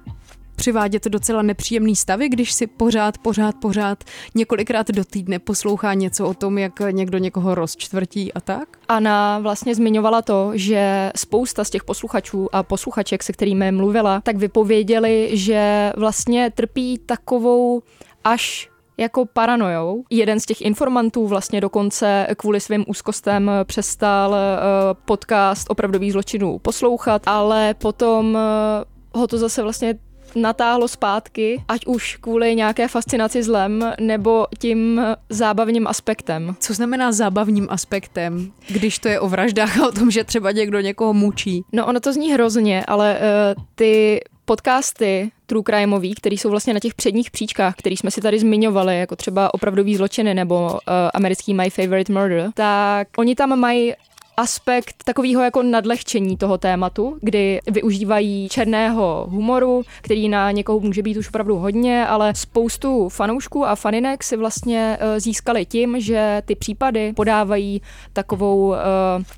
přivádět 0.56 1.04
docela 1.04 1.42
nepříjemný 1.42 1.96
stavy, 1.96 2.28
když 2.28 2.52
si 2.52 2.66
pořád, 2.66 3.18
pořád, 3.18 3.54
pořád 3.54 4.04
několikrát 4.34 4.90
do 4.90 5.04
týdne 5.04 5.38
poslouchá 5.38 5.94
něco 5.94 6.28
o 6.28 6.34
tom, 6.34 6.58
jak 6.58 6.80
někdo 6.90 7.18
někoho 7.18 7.54
rozčtvrtí 7.54 8.32
a 8.32 8.40
tak? 8.40 8.68
Ana 8.88 9.38
vlastně 9.38 9.74
zmiňovala 9.74 10.22
to, 10.22 10.50
že 10.54 11.12
spousta 11.16 11.64
z 11.64 11.70
těch 11.70 11.84
posluchačů 11.84 12.48
a 12.52 12.62
posluchaček, 12.62 13.22
se 13.22 13.32
kterými 13.32 13.72
mluvila, 13.72 14.20
tak 14.20 14.36
vypověděli, 14.36 15.30
že 15.32 15.92
vlastně 15.96 16.50
trpí 16.54 16.98
takovou 17.06 17.82
až 18.24 18.68
jako 18.98 19.26
paranojou. 19.26 20.04
Jeden 20.10 20.40
z 20.40 20.46
těch 20.46 20.60
informantů 20.60 21.26
vlastně 21.26 21.60
dokonce 21.60 22.26
kvůli 22.36 22.60
svým 22.60 22.84
úzkostem 22.88 23.50
přestal 23.64 24.34
eh, 24.34 24.58
podcast 25.04 25.70
opravdových 25.70 26.12
zločinů 26.12 26.58
poslouchat, 26.58 27.22
ale 27.26 27.74
potom 27.74 28.36
eh, 28.36 29.18
ho 29.18 29.26
to 29.26 29.38
zase 29.38 29.62
vlastně 29.62 29.94
natáhlo 30.36 30.88
zpátky, 30.88 31.62
ať 31.68 31.86
už 31.86 32.16
kvůli 32.16 32.54
nějaké 32.54 32.88
fascinaci 32.88 33.42
zlem, 33.42 33.92
nebo 34.00 34.46
tím 34.58 35.00
zábavním 35.28 35.86
aspektem. 35.86 36.56
Co 36.60 36.74
znamená 36.74 37.12
zábavním 37.12 37.66
aspektem, 37.70 38.52
když 38.68 38.98
to 38.98 39.08
je 39.08 39.20
o 39.20 39.28
vraždách 39.28 39.80
a 39.80 39.88
o 39.88 39.92
tom, 39.92 40.10
že 40.10 40.24
třeba 40.24 40.52
někdo 40.52 40.80
někoho 40.80 41.14
mučí? 41.14 41.62
No 41.72 41.86
ono 41.86 42.00
to 42.00 42.12
zní 42.12 42.32
hrozně, 42.32 42.84
ale 42.84 43.18
uh, 43.18 43.62
ty 43.74 44.20
podcasty 44.44 45.30
true 45.52 45.62
crimeový, 45.62 46.14
které 46.14 46.34
jsou 46.34 46.50
vlastně 46.50 46.74
na 46.74 46.80
těch 46.80 46.94
předních 46.94 47.30
příčkách, 47.30 47.74
který 47.76 47.96
jsme 47.96 48.10
si 48.10 48.20
tady 48.20 48.38
zmiňovali, 48.38 48.98
jako 48.98 49.16
třeba 49.16 49.54
opravdový 49.54 49.96
zločiny 49.96 50.34
nebo 50.34 50.64
uh, 50.64 50.78
americký 51.14 51.54
My 51.54 51.70
Favorite 51.70 52.12
Murder, 52.12 52.50
tak 52.54 53.08
oni 53.18 53.34
tam 53.34 53.58
mají 53.58 53.92
aspekt 54.36 54.94
takového 55.04 55.42
jako 55.42 55.62
nadlehčení 55.62 56.36
toho 56.36 56.58
tématu, 56.58 57.18
kdy 57.20 57.60
využívají 57.66 58.48
černého 58.48 59.26
humoru, 59.30 59.82
který 60.02 60.28
na 60.28 60.50
někoho 60.50 60.80
může 60.80 61.02
být 61.02 61.16
už 61.16 61.28
opravdu 61.28 61.56
hodně, 61.56 62.06
ale 62.06 62.34
spoustu 62.34 63.08
fanoušků 63.08 63.66
a 63.66 63.74
faninek 63.74 64.24
si 64.24 64.36
vlastně 64.36 64.98
uh, 65.00 65.18
získali 65.18 65.66
tím, 65.66 66.00
že 66.00 66.42
ty 66.44 66.54
případy 66.54 67.12
podávají 67.12 67.82
takovou 68.12 68.66
uh, 68.66 68.76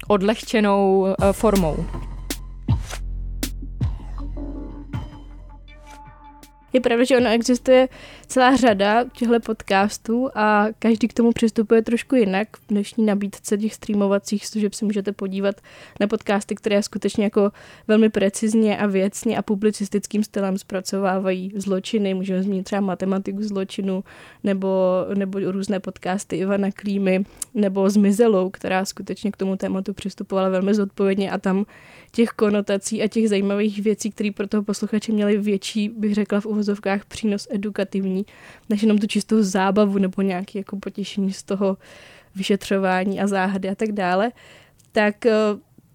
odlehčenou 0.08 1.00
uh, 1.00 1.32
formou. 1.32 1.76
Je 6.74 6.80
pravda, 6.82 7.04
že 7.06 7.16
ono 7.16 7.30
existuje 7.30 7.88
celá 8.34 8.56
řada 8.56 9.04
těchto 9.12 9.40
podcastů 9.40 10.28
a 10.34 10.66
každý 10.78 11.08
k 11.08 11.12
tomu 11.12 11.32
přistupuje 11.32 11.82
trošku 11.82 12.16
jinak. 12.16 12.56
V 12.56 12.66
dnešní 12.68 13.06
nabídce 13.06 13.58
těch 13.58 13.74
streamovacích 13.74 14.46
služeb 14.46 14.74
si 14.74 14.84
můžete 14.84 15.12
podívat 15.12 15.60
na 16.00 16.06
podcasty, 16.06 16.54
které 16.54 16.82
skutečně 16.82 17.24
jako 17.24 17.50
velmi 17.88 18.08
precizně 18.10 18.78
a 18.78 18.86
věcně 18.86 19.38
a 19.38 19.42
publicistickým 19.42 20.24
stylem 20.24 20.58
zpracovávají 20.58 21.52
zločiny. 21.56 22.14
Můžeme 22.14 22.42
zmínit 22.42 22.62
třeba 22.62 22.80
matematiku 22.80 23.42
zločinu 23.42 24.04
nebo, 24.44 24.68
nebo 25.14 25.38
různé 25.50 25.80
podcasty 25.80 26.36
Ivana 26.36 26.70
Klímy 26.70 27.24
nebo 27.54 27.90
Zmizelou, 27.90 28.50
která 28.50 28.84
skutečně 28.84 29.32
k 29.32 29.36
tomu 29.36 29.56
tématu 29.56 29.94
přistupovala 29.94 30.48
velmi 30.48 30.74
zodpovědně 30.74 31.30
a 31.30 31.38
tam 31.38 31.66
těch 32.12 32.28
konotací 32.28 33.02
a 33.02 33.08
těch 33.08 33.28
zajímavých 33.28 33.82
věcí, 33.82 34.10
které 34.10 34.30
pro 34.30 34.46
toho 34.46 34.62
posluchače 34.62 35.12
měly 35.12 35.38
větší, 35.38 35.88
bych 35.88 36.14
řekla 36.14 36.40
v 36.40 36.46
uvozovkách, 36.46 37.04
přínos 37.04 37.48
edukativní, 37.50 38.23
než 38.68 38.82
jenom 38.82 38.98
tu 38.98 39.06
čistou 39.06 39.42
zábavu 39.42 39.98
nebo 39.98 40.22
nějaké 40.22 40.58
jako 40.58 40.76
potěšení 40.76 41.32
z 41.32 41.42
toho 41.42 41.76
vyšetřování 42.34 43.20
a 43.20 43.26
záhady 43.26 43.68
a 43.68 43.74
tak 43.74 43.92
dále, 43.92 44.32
tak 44.92 45.26
eh, 45.26 45.32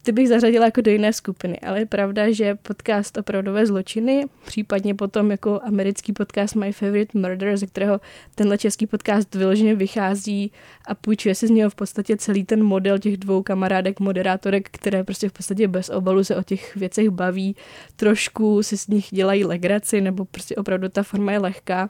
ty 0.09 0.13
bych 0.13 0.29
zařadila 0.29 0.65
jako 0.65 0.81
do 0.81 0.91
jiné 0.91 1.13
skupiny, 1.13 1.59
ale 1.59 1.79
je 1.79 1.85
pravda, 1.85 2.31
že 2.31 2.55
podcast 2.55 3.17
Opravdové 3.17 3.65
zločiny, 3.65 4.25
případně 4.45 4.95
potom 4.95 5.31
jako 5.31 5.59
americký 5.63 6.13
podcast 6.13 6.55
My 6.55 6.73
Favorite 6.73 7.19
Murder, 7.19 7.57
ze 7.57 7.67
kterého 7.67 8.01
tenhle 8.35 8.57
český 8.57 8.87
podcast 8.87 9.35
vyloženě 9.35 9.75
vychází 9.75 10.51
a 10.87 10.95
půjčuje 10.95 11.35
si 11.35 11.47
z 11.47 11.49
něho 11.49 11.69
v 11.69 11.75
podstatě 11.75 12.17
celý 12.17 12.43
ten 12.43 12.63
model 12.63 12.99
těch 12.99 13.17
dvou 13.17 13.43
kamarádek, 13.43 13.99
moderátorek, 13.99 14.69
které 14.71 15.03
prostě 15.03 15.29
v 15.29 15.33
podstatě 15.33 15.67
bez 15.67 15.89
obalu 15.89 16.23
se 16.23 16.35
o 16.35 16.43
těch 16.43 16.75
věcech 16.75 17.09
baví, 17.09 17.55
trošku 17.95 18.63
si 18.63 18.77
z 18.77 18.87
nich 18.87 19.07
dělají 19.11 19.45
legraci, 19.45 20.01
nebo 20.01 20.25
prostě 20.25 20.55
opravdu 20.55 20.89
ta 20.89 21.03
forma 21.03 21.31
je 21.31 21.39
lehká 21.39 21.89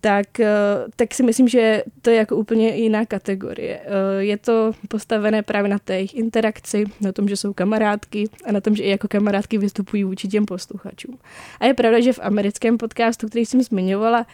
tak, 0.00 0.40
eh, 0.40 0.48
tak 0.96 1.14
si 1.14 1.22
myslím, 1.22 1.48
že 1.48 1.82
to 2.02 2.10
je 2.10 2.16
jako 2.16 2.36
úplně 2.36 2.76
jiná 2.76 3.06
kategorie. 3.06 3.80
Eh, 3.84 4.24
je 4.24 4.36
to 4.36 4.72
postavené 4.88 5.42
právě 5.42 5.70
na 5.70 5.78
té 5.78 5.94
jejich 5.94 6.14
interakci, 6.14 6.84
na 7.00 7.12
tom, 7.12 7.28
že 7.28 7.36
jsou 7.36 7.52
kamarádky 7.52 8.24
a 8.44 8.52
na 8.52 8.60
tom, 8.60 8.76
že 8.76 8.82
i 8.82 8.90
jako 8.90 9.08
kamarádky 9.08 9.58
vystupují 9.58 10.04
vůči 10.04 10.28
těm 10.28 10.46
posluchačům. 10.46 11.18
A 11.60 11.66
je 11.66 11.74
pravda, 11.74 12.00
že 12.00 12.12
v 12.12 12.20
americkém 12.22 12.78
podcastu, 12.78 13.28
který 13.28 13.46
jsem 13.46 13.62
zmiňovala, 13.62 14.26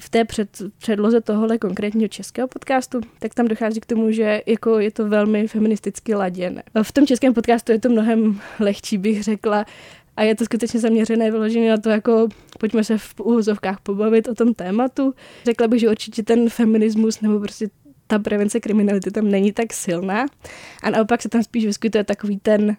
v 0.00 0.08
té 0.08 0.24
před, 0.24 0.62
předloze 0.78 1.20
tohohle 1.20 1.58
konkrétního 1.58 2.08
českého 2.08 2.48
podcastu, 2.48 3.00
tak 3.18 3.34
tam 3.34 3.48
dochází 3.48 3.80
k 3.80 3.86
tomu, 3.86 4.12
že 4.12 4.42
jako 4.46 4.78
je 4.78 4.90
to 4.90 5.08
velmi 5.08 5.48
feministicky 5.48 6.14
laděné. 6.14 6.62
V 6.82 6.92
tom 6.92 7.06
českém 7.06 7.34
podcastu 7.34 7.72
je 7.72 7.80
to 7.80 7.88
mnohem 7.88 8.40
lehčí, 8.60 8.98
bych 8.98 9.22
řekla, 9.22 9.64
a 10.18 10.22
je 10.22 10.34
to 10.34 10.44
skutečně 10.44 10.80
zaměřené 10.80 11.30
vyloženě 11.30 11.70
na 11.70 11.76
to, 11.76 11.90
jako 11.90 12.28
pojďme 12.58 12.84
se 12.84 12.98
v 12.98 13.20
úvozovkách 13.20 13.80
pobavit 13.80 14.28
o 14.28 14.34
tom 14.34 14.54
tématu. 14.54 15.14
Řekla 15.44 15.68
bych, 15.68 15.80
že 15.80 15.90
určitě 15.90 16.22
ten 16.22 16.50
feminismus 16.50 17.20
nebo 17.20 17.40
prostě 17.40 17.68
ta 18.06 18.18
prevence 18.18 18.60
kriminality 18.60 19.10
tam 19.10 19.30
není 19.30 19.52
tak 19.52 19.72
silná. 19.72 20.26
A 20.82 20.90
naopak 20.90 21.22
se 21.22 21.28
tam 21.28 21.42
spíš 21.42 21.66
vyskytuje 21.66 22.04
takový 22.04 22.38
ten 22.38 22.76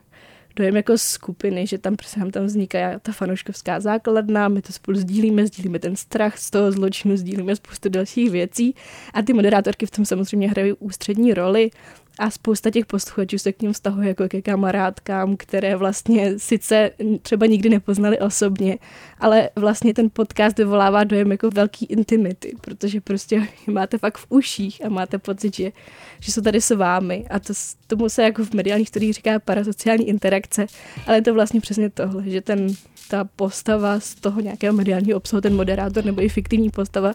dojem 0.56 0.76
jako 0.76 0.98
skupiny, 0.98 1.68
že 1.68 1.78
tam 1.78 1.96
prostě 1.96 2.20
tam 2.32 2.46
vzniká 2.46 3.00
ta 3.00 3.12
fanouškovská 3.12 3.80
základna, 3.80 4.48
my 4.48 4.62
to 4.62 4.74
spolu 4.74 4.98
sdílíme, 4.98 5.48
sdílíme 5.48 5.80
ten 5.80 5.96
strach 5.96 6.38
z 6.38 6.52
toho 6.52 6.72
zločinu, 6.72 7.18
sdílíme 7.18 7.56
spoustu 7.56 7.90
dalších 7.90 8.32
věcí. 8.32 8.76
A 9.14 9.22
ty 9.22 9.34
moderátorky 9.34 9.86
v 9.86 9.92
tom 9.92 10.06
samozřejmě 10.06 10.50
hrají 10.50 10.74
ústřední 10.74 11.34
roli 11.34 11.72
a 12.20 12.30
spousta 12.30 12.70
těch 12.70 12.86
posluchačů 12.86 13.38
se 13.38 13.54
k 13.54 13.62
ním 13.62 13.74
vztahuje 13.74 14.08
jako 14.08 14.28
ke 14.28 14.42
kamarádkám, 14.42 15.38
které 15.38 15.76
vlastně 15.76 16.40
sice 16.40 16.92
třeba 17.22 17.46
nikdy 17.46 17.70
nepoznali 17.70 18.20
osobně, 18.20 18.78
ale 19.20 19.50
vlastně 19.56 19.94
ten 19.94 20.10
podcast 20.14 20.58
vyvolává 20.58 21.04
dojem 21.04 21.32
jako 21.32 21.50
velký 21.50 21.86
intimity, 21.86 22.56
protože 22.62 23.02
prostě 23.02 23.48
máte 23.68 23.98
fakt 23.98 24.18
v 24.18 24.26
uších 24.30 24.86
a 24.86 24.90
máte 24.90 25.18
pocit, 25.18 25.56
že, 25.56 25.72
že 26.20 26.32
jsou 26.32 26.42
tady 26.42 26.62
s 26.62 26.76
vámi. 26.76 27.26
A 27.30 27.40
to, 27.40 27.54
tomu 27.88 28.10
se 28.10 28.24
jako 28.24 28.46
v 28.46 28.54
mediálních 28.54 28.88
studiích 28.88 29.14
říká 29.14 29.40
parasociální 29.40 30.08
interakce, 30.08 30.68
ale 31.08 31.18
je 31.18 31.22
to 31.22 31.34
vlastně 31.34 31.62
přesně 31.62 31.90
tohle, 31.90 32.24
že 32.26 32.42
ten, 32.42 32.68
ta 33.10 33.24
postava 33.36 34.00
z 34.00 34.16
toho 34.16 34.42
nějakého 34.42 34.74
mediálního 34.74 35.18
obsahu, 35.18 35.42
ten 35.42 35.56
moderátor 35.56 36.06
nebo 36.06 36.22
i 36.22 36.30
fiktivní 36.30 36.70
postava 36.70 37.14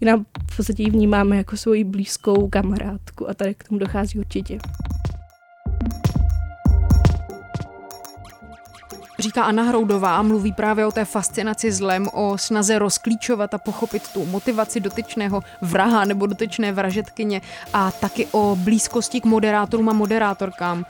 jinak 0.00 0.20
v 0.52 0.56
podstatě 0.56 0.82
ji 0.82 0.90
vnímáme 0.90 1.36
jako 1.36 1.56
svoji 1.56 1.84
blízkou 1.84 2.48
kamarádku 2.48 3.30
a 3.30 3.34
tady 3.34 3.54
k 3.54 3.68
tomu 3.68 3.78
dochází 3.78 4.18
určitě. 4.18 4.58
Říká 9.18 9.44
Anna 9.44 9.62
Hroudová 9.62 10.16
a 10.16 10.22
mluví 10.22 10.52
právě 10.52 10.86
o 10.86 10.92
té 10.92 11.04
fascinaci 11.04 11.72
zlem, 11.72 12.08
o 12.12 12.38
snaze 12.38 12.78
rozklíčovat 12.78 13.54
a 13.54 13.58
pochopit 13.58 14.08
tu 14.08 14.26
motivaci 14.26 14.80
dotyčného 14.80 15.42
vraha 15.62 16.04
nebo 16.04 16.26
dotyčné 16.26 16.72
vražetkyně 16.72 17.40
a 17.72 17.90
taky 17.90 18.26
o 18.32 18.56
blízkosti 18.56 19.20
k 19.20 19.24
moderátorům 19.24 19.88
a 19.88 19.92
moderátorkám. 19.92 20.84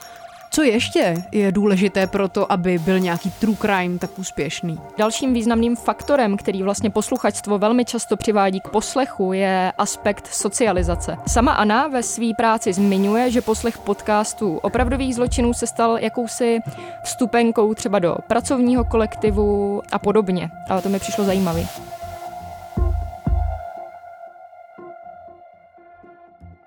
Co 0.57 0.63
ještě 0.63 1.23
je 1.31 1.51
důležité 1.51 2.07
pro 2.07 2.29
to, 2.29 2.51
aby 2.51 2.79
byl 2.79 2.99
nějaký 2.99 3.31
true 3.31 3.57
crime 3.61 3.99
tak 3.99 4.19
úspěšný? 4.19 4.79
Dalším 4.97 5.33
významným 5.33 5.75
faktorem, 5.75 6.37
který 6.37 6.63
vlastně 6.63 6.89
posluchačstvo 6.89 7.57
velmi 7.57 7.85
často 7.85 8.17
přivádí 8.17 8.61
k 8.61 8.67
poslechu, 8.67 9.33
je 9.33 9.71
aspekt 9.77 10.27
socializace. 10.27 11.17
Sama 11.27 11.51
Anna 11.51 11.87
ve 11.87 12.03
své 12.03 12.33
práci 12.37 12.73
zmiňuje, 12.73 13.31
že 13.31 13.41
poslech 13.41 13.77
podcastů 13.77 14.57
opravdových 14.57 15.15
zločinů 15.15 15.53
se 15.53 15.67
stal 15.67 15.97
jakousi 16.01 16.59
vstupenkou 17.03 17.73
třeba 17.73 17.99
do 17.99 18.15
pracovního 18.27 18.85
kolektivu 18.85 19.81
a 19.91 19.99
podobně. 19.99 20.49
A 20.69 20.81
to 20.81 20.89
mi 20.89 20.99
přišlo 20.99 21.23
zajímavé. 21.23 21.65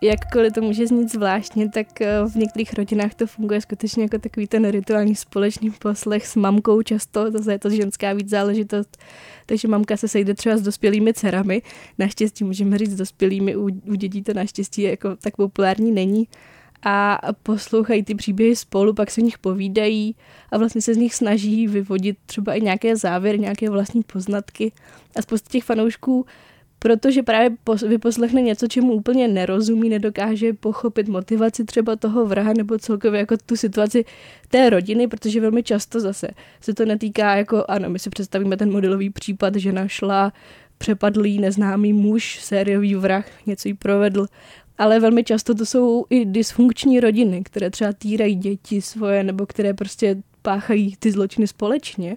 Jakkoliv 0.03 0.53
to 0.53 0.61
může 0.61 0.87
znít 0.87 1.13
zvláštně, 1.13 1.69
tak 1.69 2.01
eh, 2.01 2.21
v 2.29 2.37
některých 2.37 2.73
rodinách 2.75 3.15
to 3.15 3.27
funguje 3.27 3.61
skutečně 3.61 4.03
jako 4.03 4.19
takový 4.19 4.47
ten 4.47 4.71
rituální 4.71 5.15
společný 5.15 5.71
poslech 5.71 6.27
s 6.27 6.37
mamkou 6.37 6.83
často, 6.83 7.31
zase 7.31 7.53
je 7.53 7.59
to 7.59 7.71
ženská 7.71 8.13
víc 8.13 8.29
záležitost, 8.29 8.99
takže 9.47 9.69
mamka 9.69 9.97
se 9.97 10.09
sejde 10.09 10.35
třeba 10.35 10.57
s 10.57 10.63
dospělými 10.63 11.15
dcerami, 11.15 11.63
naštěstí 11.99 12.45
můžeme 12.45 12.79
říct 12.79 12.93
s 12.93 12.97
dospělými, 12.97 13.57
u, 13.57 13.63
u 13.65 13.95
dětí 13.95 14.23
to 14.23 14.35
naštěstí 14.35 14.83
jako 14.83 15.17
tak 15.17 15.37
populární 15.37 15.93
není, 15.93 16.29
a 16.83 17.19
poslouchají 17.43 18.03
ty 18.03 18.15
příběhy 18.15 18.57
spolu, 18.57 18.95
pak 18.95 19.11
se 19.11 19.21
v 19.21 19.25
nich 19.25 19.39
povídají 19.39 20.17
a 20.51 20.59
vlastně 20.59 20.81
se 20.81 20.95
z 20.95 20.97
nich 20.97 21.15
snaží 21.15 21.69
vyvodit 21.69 22.19
třeba 22.27 22.55
i 22.55 22.61
nějaké 22.61 22.97
závěry, 22.97 23.39
nějaké 23.39 23.71
vlastní 23.71 24.03
poznatky. 24.03 24.73
A 25.17 25.23
spousta 25.23 25.49
těch 25.51 25.65
fanoušků 25.65 26.27
protože 26.83 27.23
právě 27.23 27.57
vyposlechne 27.89 28.43
něco, 28.43 28.67
čemu 28.67 28.93
úplně 28.93 29.29
nerozumí, 29.29 29.89
nedokáže 29.89 30.53
pochopit 30.53 31.09
motivaci 31.09 31.65
třeba 31.65 31.97
toho 31.97 32.27
vraha 32.27 32.53
nebo 32.53 32.79
celkově 32.79 33.21
jako 33.21 33.37
tu 33.47 33.57
situaci 33.57 34.05
té 34.49 34.71
rodiny, 34.71 35.09
protože 35.09 35.41
velmi 35.41 35.63
často 35.63 36.01
zase 36.01 36.29
se 36.61 36.75
to 36.75 36.85
netýká 36.85 37.37
jako, 37.37 37.65
ano, 37.69 37.91
my 37.91 37.99
si 37.99 38.11
představíme 38.11 38.57
ten 38.57 38.73
modelový 38.73 39.11
případ, 39.11 39.55
že 39.57 39.73
našla 39.73 40.33
přepadlý 40.79 41.39
neznámý 41.39 41.93
muž, 41.93 42.39
sériový 42.43 42.95
vrah, 42.95 43.27
něco 43.47 43.69
jí 43.69 43.75
provedl, 43.75 44.27
ale 44.79 45.01
velmi 45.01 45.25
často 45.25 45.55
to 45.55 45.67
jsou 45.67 46.05
i 46.11 46.25
dysfunkční 46.25 47.01
rodiny, 47.01 47.43
které 47.43 47.71
třeba 47.71 47.93
týrají 47.93 48.35
děti 48.35 48.83
svoje 48.83 49.25
nebo 49.25 49.47
které 49.47 49.75
prostě 49.75 50.17
páchají 50.43 50.97
ty 50.99 51.13
zločiny 51.13 51.47
společně. 51.47 52.17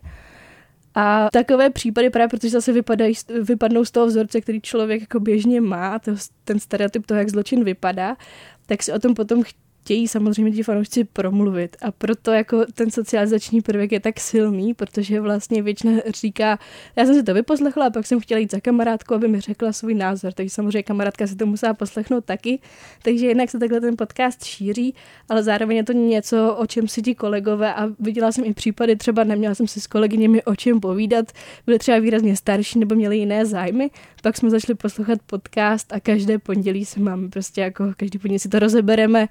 A 0.95 1.27
takové 1.33 1.69
případy 1.69 2.09
právě 2.09 2.27
protože 2.27 2.49
zase 2.49 2.73
vypadají, 2.73 3.13
vypadnou 3.41 3.85
z 3.85 3.91
toho 3.91 4.05
vzorce, 4.05 4.41
který 4.41 4.61
člověk 4.61 5.01
jako 5.01 5.19
běžně 5.19 5.61
má, 5.61 5.99
to, 5.99 6.11
ten 6.43 6.59
stereotyp 6.59 7.05
toho, 7.05 7.17
jak 7.17 7.29
zločin 7.29 7.63
vypadá, 7.63 8.17
tak 8.65 8.83
si 8.83 8.93
o 8.93 8.99
tom 8.99 9.13
potom 9.13 9.43
chtějí 9.83 10.07
samozřejmě 10.07 10.51
ti 10.51 10.63
fanoušci 10.63 11.03
promluvit. 11.03 11.77
A 11.81 11.91
proto 11.91 12.31
jako 12.31 12.65
ten 12.73 12.91
socializační 12.91 13.61
prvek 13.61 13.91
je 13.91 13.99
tak 13.99 14.19
silný, 14.19 14.73
protože 14.73 15.21
vlastně 15.21 15.61
většina 15.61 15.93
říká, 16.21 16.59
já 16.95 17.05
jsem 17.05 17.15
si 17.15 17.23
to 17.23 17.33
vyposlechla 17.33 17.85
a 17.85 17.89
pak 17.89 18.05
jsem 18.05 18.19
chtěla 18.19 18.39
jít 18.39 18.51
za 18.51 18.59
kamarádku, 18.59 19.13
aby 19.13 19.27
mi 19.27 19.39
řekla 19.39 19.73
svůj 19.73 19.93
názor, 19.95 20.33
takže 20.33 20.49
samozřejmě 20.49 20.83
kamarádka 20.83 21.27
si 21.27 21.35
to 21.35 21.45
musela 21.45 21.73
poslechnout 21.73 22.25
taky, 22.25 22.59
takže 23.01 23.25
jednak 23.25 23.49
se 23.49 23.59
takhle 23.59 23.81
ten 23.81 23.97
podcast 23.97 24.43
šíří, 24.43 24.95
ale 25.29 25.43
zároveň 25.43 25.77
je 25.77 25.83
to 25.83 25.93
něco, 25.93 26.55
o 26.55 26.67
čem 26.67 26.87
si 26.87 27.01
ti 27.01 27.15
kolegové 27.15 27.73
a 27.73 27.89
viděla 27.99 28.31
jsem 28.31 28.45
i 28.45 28.53
případy, 28.53 28.95
třeba 28.95 29.23
neměla 29.23 29.55
jsem 29.55 29.67
si 29.67 29.81
s 29.81 29.87
kolegyněmi 29.87 30.43
o 30.43 30.55
čem 30.55 30.79
povídat, 30.79 31.31
byly 31.65 31.79
třeba 31.79 31.99
výrazně 31.99 32.35
starší 32.35 32.79
nebo 32.79 32.95
měli 32.95 33.17
jiné 33.17 33.45
zájmy, 33.45 33.89
pak 34.21 34.37
jsme 34.37 34.49
začali 34.49 34.75
poslouchat 34.75 35.19
podcast 35.25 35.93
a 35.93 35.99
každé 35.99 36.39
pondělí 36.39 36.85
se 36.85 36.99
máme 36.99 37.29
prostě 37.29 37.61
jako 37.61 37.93
každý 37.97 38.19
pondělí 38.19 38.39
si 38.39 38.49
to 38.49 38.59
rozebereme 38.59 39.27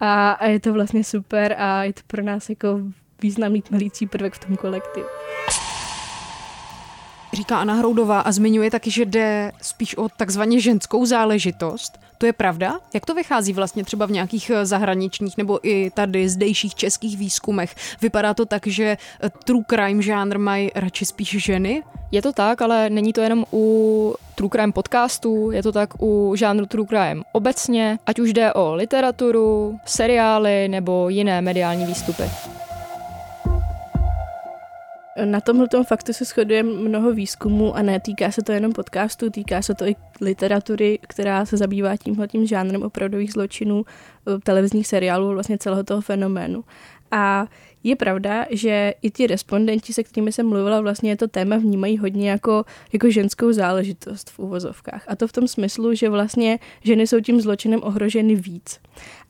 a, 0.00 0.32
a 0.32 0.46
je 0.46 0.60
to 0.60 0.72
vlastně 0.72 1.04
super 1.04 1.56
a 1.58 1.84
je 1.84 1.92
to 1.92 2.00
pro 2.06 2.22
nás 2.22 2.48
jako 2.48 2.80
významný 3.22 3.62
tmelící 3.62 4.06
prvek 4.06 4.34
v 4.34 4.46
tom 4.46 4.56
kolektivu. 4.56 5.06
Říká 7.34 7.58
Anna 7.58 7.74
Hroudová 7.74 8.20
a 8.20 8.32
zmiňuje 8.32 8.70
taky, 8.70 8.90
že 8.90 9.04
jde 9.04 9.52
spíš 9.62 9.96
o 9.96 10.08
takzvaně 10.08 10.60
ženskou 10.60 11.06
záležitost. 11.06 12.00
To 12.18 12.26
je 12.26 12.32
pravda? 12.32 12.80
Jak 12.94 13.06
to 13.06 13.14
vychází 13.14 13.52
vlastně 13.52 13.84
třeba 13.84 14.06
v 14.06 14.10
nějakých 14.10 14.50
eh, 14.50 14.66
zahraničních 14.66 15.36
nebo 15.36 15.68
i 15.68 15.90
tady 15.90 16.28
zdejších 16.28 16.74
českých 16.74 17.16
výzkumech? 17.18 17.74
Vypadá 18.00 18.34
to 18.34 18.46
tak, 18.46 18.66
že 18.66 18.84
eh, 18.84 19.30
true 19.44 19.64
crime 19.70 20.02
žánr 20.02 20.38
mají 20.38 20.70
radši 20.74 21.06
spíš 21.06 21.28
ženy? 21.28 21.82
Je 22.12 22.22
to 22.22 22.32
tak, 22.32 22.62
ale 22.62 22.90
není 22.90 23.12
to 23.12 23.20
jenom 23.20 23.44
u 23.52 24.14
True 24.34 24.50
Crime 24.50 24.72
podcastu, 24.72 25.50
je 25.50 25.62
to 25.62 25.72
tak 25.72 26.02
u 26.02 26.32
žánru 26.36 26.66
True 26.66 26.86
Crime 26.86 27.22
obecně, 27.32 27.98
ať 28.06 28.18
už 28.18 28.32
jde 28.32 28.52
o 28.52 28.74
literaturu, 28.74 29.78
seriály 29.84 30.68
nebo 30.68 31.08
jiné 31.08 31.40
mediální 31.42 31.86
výstupy. 31.86 32.22
Na 35.24 35.40
tomhle 35.40 35.68
faktu 35.86 36.12
se 36.12 36.24
shoduje 36.24 36.62
mnoho 36.62 37.12
výzkumů 37.12 37.76
a 37.76 37.82
netýká 37.82 38.30
se 38.30 38.42
to 38.42 38.52
jenom 38.52 38.72
podcastu, 38.72 39.30
týká 39.30 39.62
se 39.62 39.74
to 39.74 39.86
i 39.86 39.96
literatury, 40.20 40.98
která 41.08 41.44
se 41.44 41.56
zabývá 41.56 41.96
tímhle 41.96 42.28
tím 42.28 42.46
žánrem 42.46 42.82
opravdových 42.82 43.32
zločinů, 43.32 43.84
eh, 43.86 44.38
televizních 44.38 44.86
seriálů, 44.86 45.32
vlastně 45.32 45.58
celého 45.58 45.84
toho 45.84 46.00
fenoménu. 46.00 46.64
A 47.10 47.46
je 47.82 47.96
pravda, 47.96 48.46
že 48.50 48.94
i 49.02 49.10
ti 49.10 49.26
respondenti, 49.26 49.92
se 49.92 50.02
kterými 50.02 50.32
jsem 50.32 50.48
mluvila, 50.48 50.80
vlastně 50.80 51.16
to 51.16 51.28
téma 51.28 51.56
vnímají 51.56 51.98
hodně 51.98 52.30
jako, 52.30 52.64
jako 52.92 53.10
ženskou 53.10 53.52
záležitost 53.52 54.30
v 54.30 54.38
úvozovkách. 54.38 55.04
A 55.08 55.16
to 55.16 55.28
v 55.28 55.32
tom 55.32 55.48
smyslu, 55.48 55.94
že 55.94 56.10
vlastně 56.10 56.58
ženy 56.82 57.06
jsou 57.06 57.20
tím 57.20 57.40
zločinem 57.40 57.80
ohroženy 57.82 58.34
víc. 58.34 58.80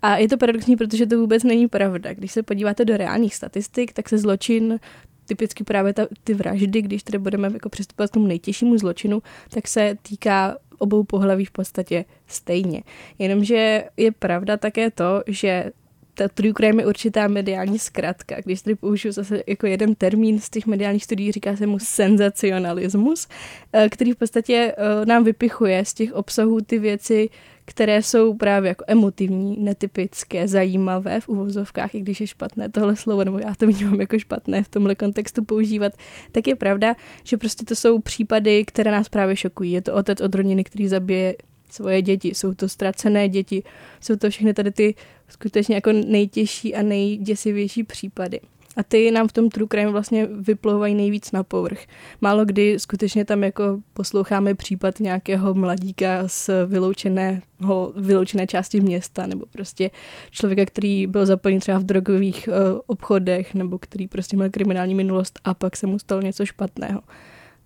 A 0.03 0.17
je 0.17 0.29
to 0.29 0.37
paradoxní, 0.37 0.76
protože 0.76 1.07
to 1.07 1.19
vůbec 1.19 1.43
není 1.43 1.69
pravda. 1.69 2.14
Když 2.14 2.33
se 2.33 2.43
podíváte 2.43 2.85
do 2.85 2.97
reálných 2.97 3.35
statistik, 3.35 3.93
tak 3.93 4.09
se 4.09 4.19
zločin 4.19 4.81
typicky 5.26 5.64
právě 5.64 5.93
ta, 5.93 6.07
ty 6.25 6.35
vraždy, 6.35 6.83
když 6.83 7.02
tedy 7.02 7.19
budeme 7.19 7.50
jako 7.52 7.69
přistupovat 7.69 8.11
k 8.11 8.14
tomu 8.14 8.26
nejtěžšímu 8.26 8.78
zločinu, 8.78 9.23
tak 9.50 9.69
se 9.69 9.97
týká 10.02 10.57
obou 10.78 11.04
pohlaví 11.04 11.45
v 11.45 11.50
podstatě 11.50 12.04
stejně. 12.26 12.83
Jenomže 13.19 13.85
je 13.97 14.12
pravda 14.12 14.57
také 14.57 14.90
to, 14.90 15.23
že 15.26 15.71
ta 16.14 16.28
true 16.28 16.52
crime 16.52 16.83
je 16.83 16.87
určitá 16.87 17.28
mediální 17.28 17.78
zkratka. 17.78 18.37
Když 18.45 18.62
tady 18.62 18.75
použiju 18.75 19.12
zase 19.12 19.43
jako 19.47 19.66
jeden 19.66 19.95
termín 19.95 20.40
z 20.40 20.50
těch 20.50 20.66
mediálních 20.66 21.04
studií, 21.04 21.33
říká 21.33 21.57
se 21.57 21.66
mu 21.66 21.78
senzacionalismus, 21.78 23.28
eh, 23.73 23.88
který 23.88 24.12
v 24.12 24.16
podstatě 24.16 24.75
eh, 24.76 25.07
nám 25.07 25.25
vypichuje 25.25 25.85
z 25.85 25.95
těch 25.95 26.12
obsahů 26.12 26.61
ty 26.61 26.78
věci, 26.78 27.28
které 27.64 28.02
jsou 28.02 28.35
právě 28.35 28.68
jako 28.68 28.85
emotivní, 28.88 29.56
netypické, 29.59 30.49
zajímavé 30.49 31.21
v 31.21 31.28
uvozovkách, 31.28 31.94
i 31.94 32.00
když 32.00 32.21
je 32.21 32.26
špatné 32.26 32.68
tohle 32.68 32.97
slovo, 32.97 33.25
nebo 33.25 33.38
já 33.38 33.54
to 33.54 33.66
vnímám 33.66 34.00
jako 34.00 34.18
špatné 34.18 34.62
v 34.62 34.68
tomhle 34.68 34.94
kontextu 34.94 35.44
používat, 35.44 35.92
tak 36.33 36.47
je 36.47 36.56
pravda, 36.56 36.97
že 37.25 37.37
prostě 37.37 37.64
to 37.64 37.76
jsou 37.76 37.99
případy, 37.99 38.64
které 38.64 38.90
nás 38.90 39.09
právě 39.09 39.37
šokují. 39.37 39.73
Je 39.73 39.83
to 39.83 39.94
otec 39.94 40.21
od 40.21 40.35
rodiny, 40.35 40.64
který 40.64 40.88
zabije 40.88 41.37
svoje 41.71 42.02
děti, 42.02 42.28
jsou 42.28 42.54
to 42.54 42.68
ztracené 42.68 43.28
děti, 43.28 43.62
jsou 44.00 44.16
to 44.16 44.30
všechny 44.30 44.54
tady 44.54 44.71
ty 44.71 44.94
skutečně 45.28 45.75
jako 45.75 45.92
nejtěžší 45.92 46.75
a 46.75 46.83
nejděsivější 46.83 47.85
případy. 47.85 48.40
A 48.76 48.83
ty 48.83 49.11
nám 49.11 49.28
v 49.28 49.33
tom 49.33 49.49
true 49.49 49.69
crime 49.71 49.90
vlastně 49.90 50.26
vyplouvají 50.26 50.95
nejvíc 50.95 51.33
na 51.33 51.43
povrch. 51.43 51.81
Málo 52.21 52.45
kdy 52.45 52.78
skutečně 52.78 53.25
tam 53.25 53.45
jako 53.45 53.81
posloucháme 53.93 54.54
případ 54.54 55.00
nějakého 55.00 55.54
mladíka 55.54 56.23
z 56.26 56.50
vyloučeného, 56.66 57.93
vyloučené 57.97 58.47
části 58.47 58.81
města 58.81 59.26
nebo 59.26 59.47
prostě 59.52 59.90
člověka, 60.31 60.66
který 60.66 61.07
byl 61.07 61.26
zapojen 61.26 61.61
třeba 61.61 61.78
v 61.78 61.85
drogových 61.85 62.49
uh, 62.49 62.81
obchodech 62.87 63.54
nebo 63.54 63.78
který 63.78 64.09
prostě 64.09 64.37
měl 64.37 64.50
kriminální 64.50 64.95
minulost 64.95 65.40
a 65.45 65.54
pak 65.54 65.76
se 65.76 65.87
mu 65.87 65.99
stalo 65.99 66.23
něco 66.23 66.47
špatného. 66.47 67.00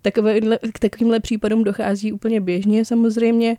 Takové, 0.03 0.41
k 0.73 0.79
takovýmhle 0.79 1.21
případům 1.21 1.65
dochází 1.65 2.13
úplně 2.13 2.41
běžně 2.41 2.85
samozřejmě, 2.85 3.57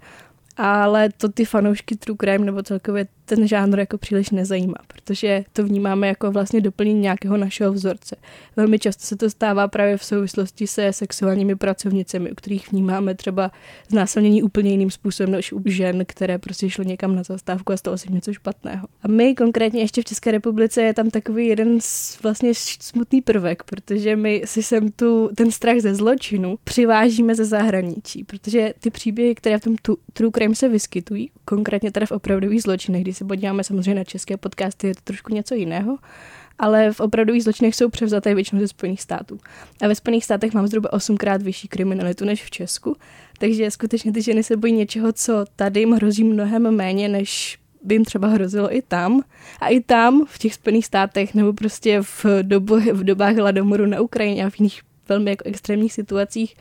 ale 0.62 1.10
to 1.18 1.30
ty 1.30 1.46
fanoušky 1.46 1.96
true 1.96 2.18
crime 2.18 2.46
nebo 2.46 2.64
celkově 2.64 3.08
ten 3.26 3.48
žánr 3.48 3.80
jako 3.80 3.98
příliš 3.98 4.30
nezajímá, 4.30 4.76
protože 4.88 5.44
to 5.54 5.64
vnímáme 5.64 6.08
jako 6.08 6.32
vlastně 6.32 6.62
doplnění 6.62 7.00
nějakého 7.00 7.38
našeho 7.38 7.74
vzorce. 7.74 8.16
Velmi 8.56 8.80
často 8.80 9.06
se 9.06 9.16
to 9.16 9.30
stává 9.30 9.68
právě 9.68 9.98
v 9.98 10.04
souvislosti 10.04 10.68
se 10.68 10.94
sexuálními 10.94 11.56
pracovnicemi, 11.56 12.32
u 12.32 12.36
kterých 12.36 12.72
vnímáme 12.72 13.16
třeba 13.16 13.52
znásilnění 13.90 14.44
úplně 14.44 14.72
jiným 14.72 14.92
způsobem 14.92 15.32
než 15.32 15.54
u 15.54 15.62
žen, 15.66 16.04
které 16.06 16.38
prostě 16.38 16.70
šly 16.70 16.86
někam 16.86 17.16
na 17.16 17.24
zastávku 17.24 17.74
a 17.74 17.78
stalo 17.78 17.98
se 17.98 18.12
něco 18.12 18.34
špatného. 18.34 18.88
A 19.04 19.08
my 19.08 19.36
konkrétně 19.36 19.82
ještě 19.82 20.02
v 20.02 20.06
České 20.06 20.32
republice 20.32 20.82
je 20.82 20.94
tam 20.94 21.10
takový 21.10 21.48
jeden 21.48 21.80
vlastně 22.24 22.52
smutný 22.82 23.22
prvek, 23.22 23.64
protože 23.64 24.16
my 24.16 24.42
si 24.46 24.64
sem 24.64 24.92
tu 24.92 25.30
ten 25.36 25.52
strach 25.52 25.80
ze 25.80 25.96
zločinu 25.96 26.58
přivážíme 26.64 27.36
ze 27.36 27.46
zahraničí, 27.46 28.24
protože 28.24 28.74
ty 28.80 28.90
příběhy, 28.90 29.36
které 29.36 29.58
v 29.58 29.62
tom 29.62 29.76
tu, 29.82 29.98
true 30.14 30.32
crime 30.32 30.49
se 30.56 30.70
vyskytují, 30.70 31.32
konkrétně 31.46 31.92
teda 31.92 32.06
v 32.06 32.12
opravdových 32.12 32.62
zločinech, 32.62 33.02
když 33.02 33.18
se 33.18 33.26
podíváme 33.26 33.64
samozřejmě 33.64 33.96
na 33.96 34.04
české 34.04 34.38
podcasty, 34.38 34.88
je 34.88 34.96
to 34.96 35.02
trošku 35.04 35.34
něco 35.34 35.56
jiného, 35.56 35.98
ale 36.60 36.92
v 36.92 37.00
opravdových 37.00 37.44
zločinech 37.44 37.76
jsou 37.76 37.90
převzaté 37.90 38.36
většinou 38.36 38.62
ze 38.62 38.68
Spojených 38.68 39.02
států. 39.02 39.40
A 39.82 39.88
ve 39.88 39.96
Spojených 39.96 40.26
státech 40.26 40.54
mám 40.54 40.68
zhruba 40.68 40.94
osmkrát 40.94 41.42
vyšší 41.42 41.68
kriminalitu 41.68 42.26
než 42.26 42.44
v 42.44 42.52
Česku, 42.52 42.96
takže 43.40 43.72
skutečně 43.72 44.14
ty 44.14 44.22
ženy 44.22 44.44
se 44.44 44.58
bojí 44.58 44.74
něčeho, 44.74 45.14
co 45.14 45.46
tady 45.56 45.80
jim 45.80 45.92
hrozí 45.92 46.24
mnohem 46.24 46.76
méně, 46.76 47.10
než 47.10 47.60
by 47.84 47.96
jim 47.96 48.06
třeba 48.06 48.28
hrozilo 48.28 48.76
i 48.76 48.82
tam. 48.82 49.22
A 49.60 49.68
i 49.68 49.80
tam, 49.80 50.26
v 50.28 50.38
těch 50.38 50.54
Spojených 50.54 50.86
státech, 50.86 51.34
nebo 51.34 51.54
prostě 51.54 52.02
v, 52.02 52.26
dobu, 52.42 52.80
v 52.80 53.04
dobách 53.04 53.36
hladomoru 53.36 53.86
na 53.86 54.02
Ukrajině 54.02 54.46
a 54.46 54.50
v 54.50 54.60
jiných 54.60 54.82
velmi 55.10 55.30
jako 55.30 55.44
extrémních 55.46 55.94
situacích, 55.94 56.56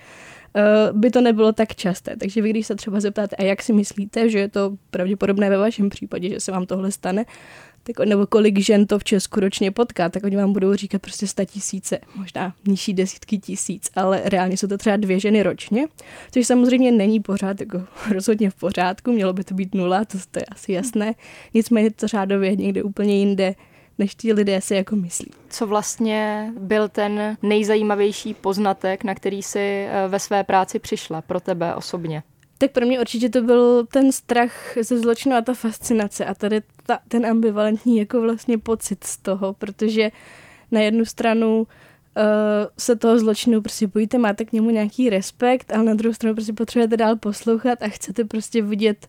by 0.92 1.10
to 1.10 1.20
nebylo 1.20 1.52
tak 1.52 1.74
časté. 1.74 2.16
Takže 2.16 2.42
vy, 2.42 2.50
když 2.50 2.66
se 2.66 2.74
třeba 2.74 3.00
zeptáte, 3.00 3.36
a 3.36 3.42
jak 3.42 3.62
si 3.62 3.72
myslíte, 3.72 4.28
že 4.28 4.38
je 4.38 4.48
to 4.48 4.76
pravděpodobné 4.90 5.50
ve 5.50 5.56
vašem 5.56 5.88
případě, 5.88 6.28
že 6.28 6.40
se 6.40 6.52
vám 6.52 6.66
tohle 6.66 6.92
stane, 6.92 7.24
tak, 7.82 8.06
nebo 8.06 8.26
kolik 8.26 8.58
žen 8.58 8.86
to 8.86 8.98
v 8.98 9.04
Česku 9.04 9.40
ročně 9.40 9.70
potká, 9.70 10.08
tak 10.08 10.24
oni 10.24 10.36
vám 10.36 10.52
budou 10.52 10.74
říkat 10.74 11.02
prostě 11.02 11.26
sta 11.26 11.44
tisíce, 11.44 11.98
možná 12.14 12.54
nižší 12.66 12.94
desítky 12.94 13.38
tisíc, 13.38 13.90
ale 13.94 14.22
reálně 14.24 14.56
jsou 14.56 14.66
to 14.66 14.78
třeba 14.78 14.96
dvě 14.96 15.20
ženy 15.20 15.42
ročně, 15.42 15.86
což 16.30 16.46
samozřejmě 16.46 16.92
není 16.92 17.20
pořád 17.20 17.60
jako 17.60 17.84
rozhodně 18.10 18.50
v 18.50 18.54
pořádku, 18.54 19.12
mělo 19.12 19.32
by 19.32 19.44
to 19.44 19.54
být 19.54 19.74
nula, 19.74 20.04
to, 20.04 20.18
to 20.30 20.38
je 20.38 20.44
asi 20.44 20.72
jasné, 20.72 21.14
nicméně 21.54 21.90
to 21.90 22.08
řádově 22.08 22.56
někde 22.56 22.82
úplně 22.82 23.18
jinde 23.18 23.54
než 23.98 24.14
ti 24.14 24.32
lidé 24.32 24.61
si 24.61 24.74
jako 24.74 24.96
myslí. 24.96 25.30
Co 25.48 25.66
vlastně 25.66 26.52
byl 26.58 26.88
ten 26.88 27.37
nejzajímavější 27.42 28.34
poznatek, 28.34 29.04
na 29.04 29.14
který 29.14 29.42
si 29.42 29.58
eh, 29.58 30.08
ve 30.08 30.18
své 30.18 30.44
práci 30.44 30.78
přišla 30.78 31.22
pro 31.22 31.40
tebe 31.40 31.74
osobně? 31.74 32.22
Tak 32.58 32.72
pro 32.72 32.87
mě 32.87 33.00
určitě 33.00 33.28
to 33.28 33.42
byl 33.42 33.87
ten 33.87 34.12
strach 34.12 34.52
ze 34.80 34.98
zločinu 34.98 35.37
a 35.37 35.40
ta 35.40 35.54
fascinace 35.54 36.24
a 36.24 36.34
tady 36.34 36.61
ta, 36.87 36.98
ten 37.08 37.26
ambivalentní 37.26 37.98
jako 37.98 38.20
vlastně 38.20 38.58
pocit 38.58 39.04
z 39.04 39.16
toho, 39.16 39.52
protože 39.54 40.11
na 40.70 40.80
jednu 40.80 41.04
stranu 41.04 41.58
uh, 41.58 41.66
se 42.78 42.96
toho 42.96 43.18
zločinu 43.18 43.62
prostě 43.62 43.87
bojíte, 43.87 44.18
máte 44.18 44.44
k 44.44 44.52
němu 44.52 44.70
nějaký 44.70 45.11
respekt, 45.11 45.72
ale 45.72 45.84
na 45.84 45.94
druhou 45.94 46.14
stranu 46.14 46.34
prostě 46.34 46.52
potřebujete 46.52 46.96
dál 46.96 47.16
poslouchat 47.16 47.82
a 47.82 47.88
chcete 47.88 48.24
prostě 48.24 48.62
vidět 48.62 49.08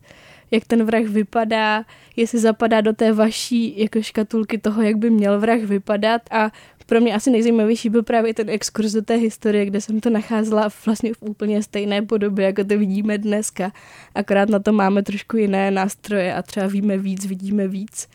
jak 0.51 0.65
ten 0.65 0.83
vrah 0.83 1.03
vypadá, 1.03 1.85
jestli 2.15 2.39
zapadá 2.39 2.81
do 2.81 2.93
té 2.93 3.13
vaší 3.13 3.79
jako 3.79 4.01
škatulky 4.01 4.57
toho, 4.57 4.81
jak 4.81 4.97
by 4.97 5.09
měl 5.09 5.39
vrah 5.39 5.59
vypadat 5.61 6.21
a 6.31 6.51
pro 6.89 7.01
mě 7.01 7.15
asi 7.15 7.31
nejzajímavější 7.31 7.89
byl 7.89 8.03
právě 8.03 8.33
ten 8.33 8.49
exkurs 8.49 8.91
do 8.91 9.01
té 9.01 9.15
historie, 9.15 9.65
kde 9.65 9.81
jsem 9.81 9.99
to 9.99 10.09
nacházela 10.09 10.69
vlastně 10.85 11.13
v 11.13 11.21
úplně 11.21 11.63
stejné 11.63 12.01
podobě, 12.01 12.45
jako 12.45 12.63
to 12.63 12.77
vidíme 12.77 13.17
dneska. 13.17 13.71
Akorát 14.15 14.49
na 14.49 14.59
to 14.59 14.73
máme 14.73 15.03
trošku 15.03 15.37
jiné 15.37 15.71
nástroje 15.71 16.33
a 16.33 16.41
třeba 16.41 16.67
víme 16.67 16.97
víc, 16.97 17.25
vidíme 17.25 17.67
víc. 17.67 18.07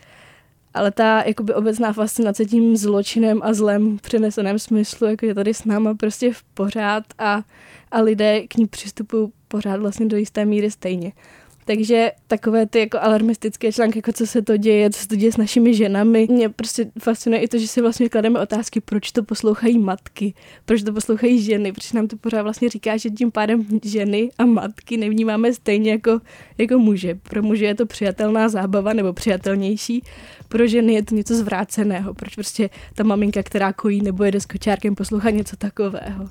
Ale 0.73 0.91
ta 0.91 1.23
jakoby 1.23 1.53
obecná 1.53 1.93
fascinace 1.93 2.45
tím 2.45 2.77
zločinem 2.77 3.39
a 3.43 3.53
zlem 3.53 3.97
v 3.97 4.01
přeneseném 4.01 4.59
smyslu, 4.59 5.07
jako 5.07 5.25
je 5.25 5.35
tady 5.35 5.53
s 5.53 5.65
náma 5.65 5.93
prostě 5.93 6.33
v 6.33 6.43
pořád 6.43 7.03
a, 7.17 7.43
a 7.91 8.01
lidé 8.01 8.47
k 8.47 8.55
ní 8.55 8.67
přistupují 8.67 9.31
pořád 9.47 9.79
vlastně 9.79 10.05
do 10.05 10.17
jisté 10.17 10.45
míry 10.45 10.71
stejně. 10.71 11.11
Takže 11.65 12.11
takové 12.27 12.65
ty 12.65 12.79
jako 12.79 12.97
alarmistické 13.01 13.71
články, 13.71 13.97
jako 13.97 14.13
co 14.13 14.27
se 14.27 14.41
to 14.41 14.57
děje, 14.57 14.89
co 14.89 14.99
se 14.99 15.07
to 15.07 15.15
děje 15.15 15.31
s 15.31 15.37
našimi 15.37 15.73
ženami. 15.73 16.27
Mě 16.31 16.49
prostě 16.49 16.91
fascinuje 16.99 17.41
i 17.41 17.47
to, 17.47 17.57
že 17.57 17.67
si 17.67 17.81
vlastně 17.81 18.09
klademe 18.09 18.39
otázky, 18.39 18.81
proč 18.81 19.11
to 19.11 19.23
poslouchají 19.23 19.77
matky, 19.77 20.33
proč 20.65 20.83
to 20.83 20.93
poslouchají 20.93 21.41
ženy, 21.41 21.71
proč 21.71 21.91
nám 21.91 22.07
to 22.07 22.17
pořád 22.17 22.41
vlastně 22.41 22.69
říká, 22.69 22.97
že 22.97 23.09
tím 23.09 23.31
pádem 23.31 23.65
ženy 23.83 24.29
a 24.37 24.45
matky 24.45 24.97
nevnímáme 24.97 25.53
stejně 25.53 25.91
jako, 25.91 26.21
jako 26.57 26.79
muže. 26.79 27.15
Pro 27.15 27.43
muže 27.43 27.65
je 27.65 27.75
to 27.75 27.85
přijatelná 27.85 28.49
zábava 28.49 28.93
nebo 28.93 29.13
přijatelnější, 29.13 30.03
pro 30.47 30.67
ženy 30.67 30.93
je 30.93 31.03
to 31.03 31.15
něco 31.15 31.35
zvráceného, 31.35 32.13
proč 32.13 32.35
prostě 32.35 32.69
ta 32.95 33.03
maminka, 33.03 33.43
která 33.43 33.73
kojí 33.73 34.01
nebo 34.01 34.23
jede 34.23 34.39
s 34.39 34.45
kočárkem, 34.45 34.95
poslouchá 34.95 35.29
něco 35.29 35.55
takového. 35.55 36.29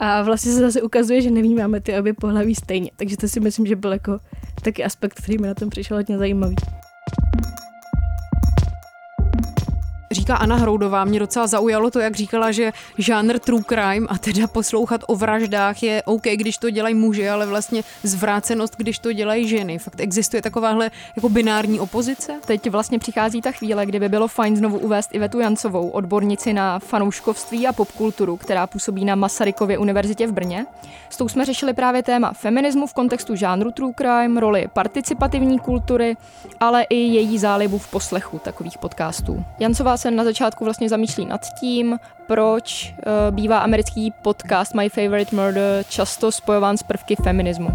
A 0.00 0.22
vlastně 0.22 0.52
se 0.52 0.60
zase 0.60 0.82
ukazuje, 0.82 1.22
že 1.22 1.30
nevnímáme 1.30 1.80
ty 1.80 1.98
obě 1.98 2.14
pohlaví 2.14 2.54
stejně. 2.54 2.90
Takže 2.96 3.16
to 3.16 3.28
si 3.28 3.40
myslím, 3.40 3.66
že 3.66 3.76
byl 3.76 3.92
jako 3.92 4.18
taky 4.62 4.84
aspekt, 4.84 5.14
který 5.14 5.38
mi 5.38 5.46
na 5.46 5.54
tom 5.54 5.70
přišel 5.70 5.96
hodně 5.96 6.18
zajímavý. 6.18 6.56
Říká 10.14 10.36
Anna 10.36 10.56
Hroudová. 10.56 11.04
Mě 11.04 11.18
docela 11.18 11.46
zaujalo 11.46 11.90
to, 11.90 12.00
jak 12.00 12.16
říkala, 12.16 12.52
že 12.52 12.72
žánr 12.98 13.38
true 13.38 13.62
crime 13.68 14.06
a 14.08 14.18
teda 14.18 14.46
poslouchat 14.46 15.00
o 15.06 15.16
vraždách 15.16 15.82
je 15.82 16.02
OK, 16.02 16.22
když 16.22 16.58
to 16.58 16.70
dělají 16.70 16.94
muži, 16.94 17.28
ale 17.28 17.46
vlastně 17.46 17.82
zvrácenost, 18.02 18.76
když 18.76 18.98
to 18.98 19.12
dělají 19.12 19.48
ženy. 19.48 19.78
Fakt 19.78 20.00
existuje 20.00 20.42
takováhle 20.42 20.90
jako 21.16 21.28
binární 21.28 21.80
opozice? 21.80 22.40
Teď 22.46 22.70
vlastně 22.70 22.98
přichází 22.98 23.42
ta 23.42 23.50
chvíle, 23.52 23.86
kdy 23.86 24.00
by 24.00 24.08
bylo 24.08 24.28
fajn 24.28 24.56
znovu 24.56 24.78
uvést 24.78 25.14
Ivetu 25.14 25.40
Jancovou, 25.40 25.88
odbornici 25.88 26.52
na 26.52 26.78
fanouškovství 26.78 27.66
a 27.66 27.72
popkulturu, 27.72 28.36
která 28.36 28.66
působí 28.66 29.04
na 29.04 29.14
Masarykově 29.14 29.78
univerzitě 29.78 30.26
v 30.26 30.32
Brně. 30.32 30.66
S 31.10 31.16
tou 31.16 31.28
jsme 31.28 31.44
řešili 31.44 31.72
právě 31.72 32.02
téma 32.02 32.32
feminismu 32.32 32.86
v 32.86 32.94
kontextu 32.94 33.34
žánru 33.36 33.70
true 33.70 33.92
crime, 33.98 34.40
roli 34.40 34.68
participativní 34.72 35.58
kultury, 35.58 36.16
ale 36.60 36.82
i 36.82 36.96
její 36.96 37.38
zálibu 37.38 37.78
v 37.78 37.90
poslechu 37.90 38.38
takových 38.38 38.78
podcastů. 38.78 39.44
Jancová 39.58 39.96
se 40.02 40.10
na 40.10 40.24
začátku 40.24 40.64
vlastně 40.64 40.88
zamýšlí 40.88 41.26
nad 41.26 41.40
tím, 41.60 41.98
proč 42.26 42.94
uh, 42.94 43.34
bývá 43.34 43.58
americký 43.58 44.10
podcast 44.22 44.74
My 44.74 44.88
Favorite 44.88 45.36
Murder 45.36 45.84
často 45.88 46.32
spojován 46.32 46.76
s 46.76 46.82
prvky 46.82 47.16
feminismu. 47.16 47.68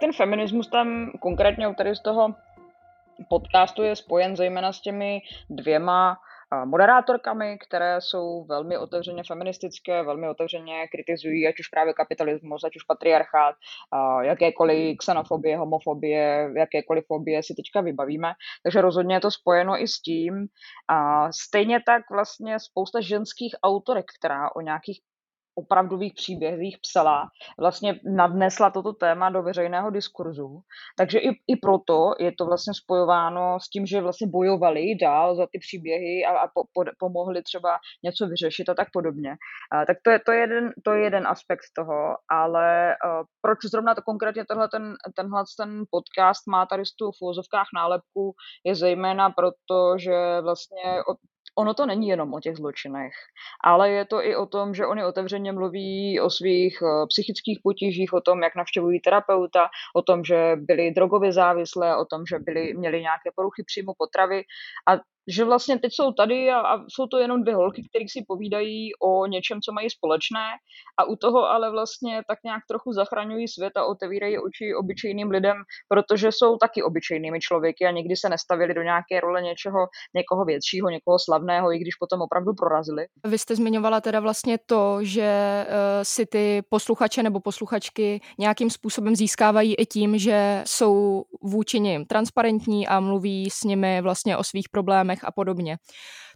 Ten 0.00 0.12
feminismus 0.12 0.68
tam 0.68 1.10
konkrétně 1.20 1.74
tady 1.74 1.96
z 1.96 2.00
toho 2.00 2.34
podcastu 3.28 3.82
je 3.82 3.96
spojen 3.96 4.36
zejména 4.36 4.72
s 4.72 4.80
těmi 4.80 5.22
dvěma 5.50 6.16
moderátorkami, 6.64 7.58
které 7.58 8.00
jsou 8.00 8.44
velmi 8.44 8.78
otevřeně 8.78 9.22
feministické, 9.28 10.02
velmi 10.02 10.28
otevřeně 10.28 10.88
kritizují 10.88 11.48
ať 11.48 11.60
už 11.60 11.68
právě 11.68 11.94
kapitalismus, 11.94 12.64
ať 12.64 12.76
už 12.76 12.82
patriarchát, 12.82 13.54
jakékoliv 14.20 14.98
xenofobie, 14.98 15.56
homofobie, 15.56 16.50
jakékoliv 16.56 17.04
fobie 17.06 17.42
si 17.42 17.54
teďka 17.54 17.80
vybavíme. 17.80 18.32
Takže 18.62 18.80
rozhodně 18.80 19.16
je 19.16 19.20
to 19.20 19.30
spojeno 19.30 19.82
i 19.82 19.88
s 19.88 20.00
tím. 20.00 20.46
A 20.88 21.28
stejně 21.32 21.80
tak 21.86 22.02
vlastně 22.10 22.60
spousta 22.60 23.00
ženských 23.00 23.54
autorek, 23.62 24.04
která 24.18 24.54
o 24.56 24.60
nějakých 24.60 25.00
opravdových 25.54 26.14
příbězích 26.14 26.78
psala, 26.82 27.28
vlastně 27.58 28.00
nadnesla 28.16 28.70
toto 28.70 28.92
téma 28.92 29.30
do 29.30 29.42
veřejného 29.42 29.90
diskurzu. 29.90 30.60
Takže 30.98 31.18
i, 31.18 31.28
i 31.28 31.56
proto 31.62 32.12
je 32.18 32.32
to 32.38 32.46
vlastně 32.46 32.74
spojováno 32.74 33.60
s 33.60 33.68
tím, 33.68 33.86
že 33.86 34.00
vlastně 34.00 34.26
bojovali 34.26 34.80
dál 34.94 35.36
za 35.36 35.46
ty 35.52 35.58
příběhy 35.58 36.24
a, 36.24 36.38
a 36.38 36.48
po, 36.54 36.62
po, 36.72 36.84
pomohli 36.98 37.42
třeba 37.42 37.78
něco 38.04 38.26
vyřešit 38.26 38.68
a 38.68 38.74
tak 38.74 38.88
podobně. 38.92 39.36
A, 39.72 39.84
tak 39.86 39.96
to 40.04 40.10
je, 40.10 40.18
to, 40.26 40.32
je 40.32 40.40
jeden, 40.40 40.72
to 40.84 40.92
je 40.92 41.04
jeden 41.04 41.26
aspekt 41.26 41.66
toho, 41.76 42.16
ale 42.30 42.96
a, 42.96 43.22
proč 43.40 43.58
zrovna 43.70 43.94
to 43.94 44.02
konkrétně 44.02 44.44
tenhle 44.44 44.68
ten, 44.68 44.94
tenhle 45.16 45.44
ten 45.58 45.84
podcast 45.90 46.46
má 46.48 46.66
tady 46.66 46.82
tu 46.98 47.10
v 47.10 47.22
nálepku, 47.74 48.34
je 48.64 48.74
zejména 48.74 49.30
proto, 49.30 49.98
že 49.98 50.40
vlastně 50.40 51.02
ono 51.58 51.74
to 51.74 51.86
není 51.86 52.08
jenom 52.08 52.34
o 52.34 52.40
těch 52.40 52.56
zločinech, 52.56 53.12
ale 53.64 53.90
je 53.90 54.04
to 54.04 54.24
i 54.24 54.36
o 54.36 54.46
tom, 54.46 54.74
že 54.74 54.86
oni 54.86 55.04
otevřeně 55.04 55.52
mluví 55.52 56.20
o 56.20 56.30
svých 56.30 56.82
eh, 56.82 57.06
psychických 57.06 57.58
potížích, 57.62 58.12
o 58.12 58.20
tom, 58.20 58.42
jak 58.42 58.56
navštěvují 58.56 59.00
terapeuta, 59.00 59.68
o 59.94 60.02
tom, 60.02 60.24
že 60.24 60.56
byli 60.56 60.90
drogově 60.90 61.32
závislé, 61.32 61.96
o 61.96 62.04
tom, 62.04 62.26
že 62.26 62.38
byli, 62.38 62.74
měli 62.74 63.00
nějaké 63.00 63.30
poruchy 63.36 63.62
příjmu 63.66 63.92
potravy. 63.98 64.42
A 64.88 65.13
že 65.28 65.44
vlastně 65.44 65.78
teď 65.78 65.92
jsou 65.94 66.12
tady 66.12 66.50
a, 66.50 66.58
a 66.60 66.78
jsou 66.88 67.06
to 67.06 67.18
jenom 67.18 67.42
dvě 67.42 67.54
holky, 67.54 67.82
které 67.90 68.04
si 68.08 68.24
povídají 68.28 68.90
o 69.02 69.26
něčem, 69.26 69.60
co 69.60 69.72
mají 69.72 69.90
společné 69.90 70.46
a 71.00 71.04
u 71.04 71.16
toho 71.16 71.50
ale 71.50 71.70
vlastně 71.70 72.22
tak 72.28 72.38
nějak 72.44 72.62
trochu 72.68 72.92
zachraňují 72.92 73.48
svět 73.48 73.72
a 73.76 73.84
otevírají 73.84 74.38
oči 74.38 74.74
obyčejným 74.74 75.30
lidem, 75.30 75.56
protože 75.88 76.28
jsou 76.32 76.56
taky 76.56 76.82
obyčejnými 76.82 77.40
člověky 77.40 77.86
a 77.86 77.90
nikdy 77.90 78.16
se 78.16 78.28
nestavili 78.28 78.74
do 78.74 78.82
nějaké 78.82 79.20
role 79.20 79.42
něčeho, 79.42 79.86
někoho 80.14 80.44
většího, 80.44 80.88
někoho 80.90 81.18
slavného, 81.18 81.72
i 81.72 81.78
když 81.78 81.94
potom 81.94 82.20
opravdu 82.20 82.52
prorazili. 82.54 83.06
Vy 83.26 83.38
jste 83.38 83.56
zmiňovala 83.56 84.00
teda 84.00 84.20
vlastně 84.20 84.58
to, 84.66 84.98
že 85.02 85.64
uh, 85.68 85.74
si 86.02 86.26
ty 86.26 86.62
posluchače 86.68 87.22
nebo 87.22 87.40
posluchačky 87.40 88.20
nějakým 88.38 88.70
způsobem 88.70 89.16
získávají 89.16 89.74
i 89.74 89.86
tím, 89.86 90.18
že 90.18 90.62
jsou 90.66 91.24
vůči 91.42 91.80
nim 91.80 92.06
transparentní 92.06 92.88
a 92.88 93.00
mluví 93.00 93.50
s 93.50 93.64
nimi 93.64 94.00
vlastně 94.00 94.36
o 94.36 94.44
svých 94.44 94.68
problémech 94.68 95.13
filmech 95.14 95.24
a 95.24 95.30
podobně. 95.30 95.76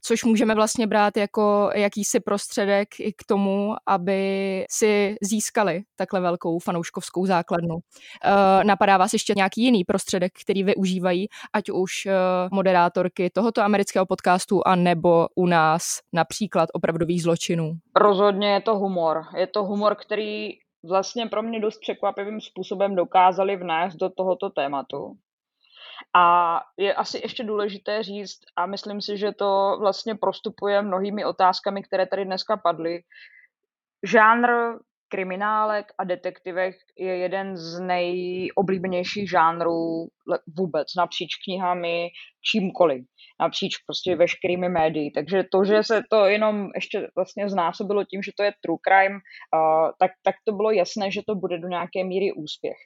Což 0.03 0.25
můžeme 0.25 0.55
vlastně 0.55 0.87
brát 0.87 1.17
jako 1.17 1.71
jakýsi 1.75 2.21
prostředek 2.21 2.89
i 3.01 3.13
k 3.13 3.25
tomu, 3.27 3.75
aby 3.87 4.65
si 4.71 5.17
získali 5.23 5.83
takhle 5.97 6.21
velkou 6.21 6.59
fanouškovskou 6.59 7.27
základnu. 7.27 7.75
Uh, 7.75 8.65
napadá 8.65 8.97
vás 8.97 9.13
ještě 9.13 9.33
nějaký 9.37 9.63
jiný 9.63 9.85
prostředek, 9.85 10.33
který 10.43 10.63
využívají, 10.65 11.27
ať 11.53 11.71
už 11.71 12.07
uh, 12.07 12.13
moderátorky 12.53 13.31
tohoto 13.31 13.63
amerického 13.63 14.07
podcastu, 14.07 14.61
a 14.67 14.77
nebo 14.77 15.27
u 15.35 15.47
nás 15.47 15.83
například 16.13 16.69
opravdových 16.73 17.23
zločinů? 17.23 17.73
Rozhodně 17.97 18.49
je 18.49 18.61
to 18.61 18.79
humor. 18.79 19.23
Je 19.37 19.47
to 19.47 19.65
humor, 19.65 19.95
který 19.95 20.51
vlastně 20.89 21.27
pro 21.27 21.43
mě 21.43 21.61
dost 21.61 21.79
překvapivým 21.81 22.41
způsobem 22.41 22.95
dokázali 22.97 23.57
vnést 23.57 23.97
do 23.97 24.11
tohoto 24.11 24.51
tématu. 24.51 25.17
A 26.17 26.61
je 26.77 26.95
asi 26.95 27.19
ještě 27.19 27.45
důležité 27.45 28.03
říct, 28.03 28.41
a 28.57 28.67
myslím 28.67 29.03
si, 29.03 29.19
že 29.19 29.33
to 29.33 29.77
vlastně 29.81 30.15
prostupuje 30.15 30.83
mnohými 30.83 31.25
otázkami, 31.25 31.83
které 31.83 32.07
tady 32.07 32.25
dneska 32.25 32.57
padly, 32.57 33.03
žánr 34.03 34.49
kriminálek 35.09 35.87
a 35.99 36.05
detektivech 36.05 36.77
je 36.99 37.17
jeden 37.17 37.57
z 37.57 37.81
nejoblíbenějších 37.81 39.31
žánrů 39.31 40.09
vůbec 40.57 40.95
napříč 40.97 41.31
knihami, 41.45 42.09
čímkoliv, 42.51 43.05
napříč 43.41 43.77
prostě 43.87 44.17
veškerými 44.17 44.69
médii. 44.69 45.11
Takže 45.11 45.45
to, 45.53 45.65
že 45.65 45.83
se 45.83 46.03
to 46.11 46.25
jenom 46.25 46.69
ještě 46.75 47.09
vlastně 47.17 47.49
znásobilo 47.49 48.05
tím, 48.05 48.23
že 48.23 48.33
to 48.37 48.43
je 48.43 48.53
true 48.63 48.79
crime, 48.89 49.15
uh, 49.15 49.91
tak, 50.01 50.11
tak 50.23 50.35
to 50.45 50.53
bylo 50.53 50.71
jasné, 50.71 51.11
že 51.11 51.23
to 51.27 51.35
bude 51.35 51.59
do 51.59 51.69
nějaké 51.69 52.05
míry 52.05 52.33
úspěch. 52.33 52.77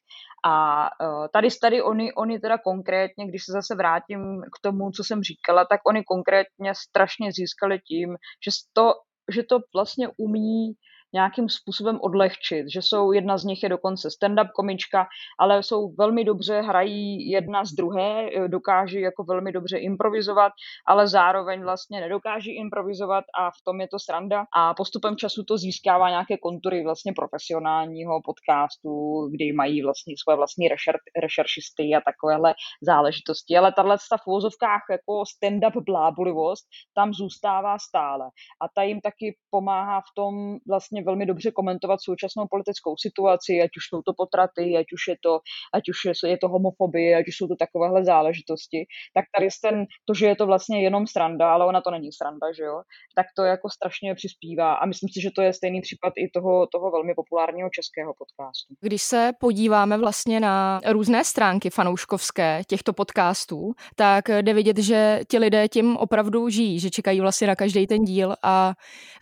A 0.44 0.84
uh, 0.84 1.26
tady, 1.32 1.48
tady 1.60 1.82
oni, 1.82 2.12
oni 2.12 2.38
teda 2.38 2.58
konkrétně, 2.58 3.26
když 3.26 3.44
se 3.44 3.52
zase 3.52 3.74
vrátím 3.74 4.42
k 4.54 4.60
tomu, 4.62 4.90
co 4.90 5.04
jsem 5.04 5.22
říkala, 5.22 5.64
tak 5.64 5.80
oni 5.86 6.02
konkrétně 6.04 6.74
strašně 6.74 7.32
získali 7.32 7.78
tím, 7.78 8.16
že 8.44 8.50
to, 8.72 8.92
že 9.34 9.42
to 9.42 9.58
vlastně 9.74 10.08
umí 10.16 10.74
nějakým 11.14 11.48
způsobem 11.48 11.98
odlehčit, 12.02 12.66
že 12.72 12.82
jsou, 12.82 13.12
jedna 13.12 13.38
z 13.38 13.44
nich 13.44 13.62
je 13.62 13.68
dokonce 13.68 14.08
stand-up 14.08 14.48
komička, 14.54 15.06
ale 15.38 15.62
jsou 15.62 15.94
velmi 15.98 16.24
dobře, 16.24 16.60
hrají 16.60 17.30
jedna 17.30 17.64
z 17.64 17.72
druhé, 17.72 18.28
eh, 18.28 18.48
dokáží 18.48 19.00
jako 19.00 19.24
velmi 19.24 19.52
dobře 19.52 19.78
improvizovat, 19.78 20.52
ale 20.86 21.08
zároveň 21.08 21.62
vlastně 21.62 22.00
nedokáží 22.00 22.56
improvizovat 22.56 23.24
a 23.38 23.50
v 23.50 23.64
tom 23.64 23.80
je 23.80 23.88
to 23.88 23.98
sranda. 23.98 24.44
A 24.56 24.74
postupem 24.74 25.16
času 25.16 25.44
to 25.44 25.58
získává 25.58 26.10
nějaké 26.10 26.36
kontury 26.38 26.84
vlastně 26.84 27.12
profesionálního 27.12 28.20
podcastu, 28.24 28.90
kdy 29.32 29.52
mají 29.52 29.82
vlastně 29.82 30.14
svoje 30.22 30.36
vlastní 30.36 30.68
rešer, 30.68 30.96
rešeršisty 31.22 31.82
a 31.82 32.00
takovéhle 32.00 32.54
záležitosti, 32.82 33.56
ale 33.56 33.72
tahle 33.72 33.96
v 33.98 34.26
uvozovkách 34.26 34.80
jako 34.90 35.22
stand-up 35.22 35.84
blábulivost 35.84 36.66
tam 36.94 37.14
zůstává 37.14 37.78
stále. 37.78 38.24
A 38.62 38.68
ta 38.74 38.82
jim 38.82 39.00
taky 39.00 39.36
pomáhá 39.50 40.00
v 40.00 40.14
tom 40.16 40.56
vlastně 40.68 41.01
velmi 41.04 41.26
dobře 41.26 41.50
komentovat 41.50 41.98
současnou 42.02 42.46
politickou 42.50 42.94
situaci, 42.96 43.52
ať 43.62 43.70
už 43.76 43.84
jsou 43.88 44.02
to 44.02 44.12
potraty, 44.16 44.76
ať 44.76 44.86
už 44.92 45.02
je 45.08 45.16
to, 45.22 45.40
ať 45.74 45.82
už 45.88 45.98
je 46.26 46.38
to 46.38 46.48
homofobie, 46.48 47.16
ať 47.16 47.28
už 47.28 47.36
jsou 47.36 47.48
to 47.48 47.56
takovéhle 47.56 48.04
záležitosti, 48.04 48.86
tak 49.14 49.24
tady 49.36 49.48
ten, 49.62 49.86
to, 50.04 50.14
že 50.14 50.26
je 50.26 50.36
to 50.36 50.46
vlastně 50.46 50.82
jenom 50.82 51.06
sranda, 51.06 51.52
ale 51.52 51.66
ona 51.66 51.80
to 51.80 51.90
není 51.90 52.12
sranda, 52.12 52.46
že 52.56 52.62
jo, 52.62 52.82
tak 53.14 53.26
to 53.36 53.42
jako 53.42 53.70
strašně 53.70 54.14
přispívá 54.14 54.74
a 54.74 54.86
myslím 54.86 55.08
si, 55.08 55.20
že 55.20 55.30
to 55.30 55.42
je 55.42 55.52
stejný 55.52 55.80
případ 55.80 56.12
i 56.16 56.30
toho, 56.34 56.66
toho 56.66 56.90
velmi 56.90 57.14
populárního 57.14 57.70
českého 57.70 58.14
podcastu. 58.18 58.74
Když 58.80 59.02
se 59.02 59.30
podíváme 59.40 59.98
vlastně 59.98 60.40
na 60.40 60.80
různé 60.86 61.24
stránky 61.24 61.70
fanouškovské 61.70 62.62
těchto 62.66 62.92
podcastů, 62.92 63.72
tak 63.96 64.28
jde 64.28 64.54
vidět, 64.54 64.78
že 64.78 65.20
ti 65.28 65.38
lidé 65.38 65.68
tím 65.68 65.96
opravdu 65.96 66.48
žijí, 66.48 66.80
že 66.80 66.90
čekají 66.90 67.20
vlastně 67.20 67.46
na 67.46 67.56
každý 67.56 67.86
ten 67.86 68.04
díl 68.04 68.34
a 68.42 68.74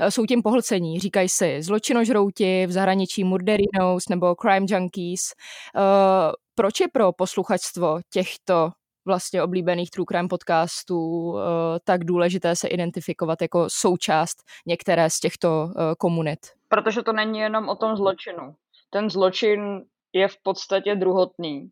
jsou 0.09 0.27
tím 0.27 0.43
pohlcení. 0.43 1.01
Říkají 1.01 1.29
si, 1.29 1.63
zločinožrouti, 1.71 2.67
v 2.67 2.73
zahraničí 2.73 3.25
murderinos 3.25 4.09
nebo 4.11 4.35
crime 4.35 4.67
junkies. 4.69 5.33
Uh, 5.75 6.33
proč 6.55 6.81
je 6.81 6.89
pro 6.89 7.13
posluchačstvo 7.13 8.01
těchto 8.13 8.71
vlastně 9.07 9.43
oblíbených 9.43 9.91
true 9.91 10.07
crime 10.09 10.29
podcastů 10.29 10.99
uh, 10.99 11.41
tak 11.85 12.05
důležité 12.05 12.57
se 12.57 12.69
identifikovat 12.69 13.43
jako 13.43 13.67
součást 13.69 14.43
některé 14.67 15.11
z 15.11 15.21
těchto 15.21 15.49
uh, 15.49 15.73
komunit? 15.99 16.39
Protože 16.69 17.03
to 17.03 17.13
není 17.13 17.39
jenom 17.39 17.69
o 17.69 17.77
tom 17.77 17.97
zločinu. 17.97 18.55
Ten 18.91 19.11
zločin 19.11 19.83
je 20.13 20.29
v 20.29 20.37
podstatě 20.43 20.95
druhotný. 20.95 21.71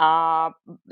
A 0.00 0.48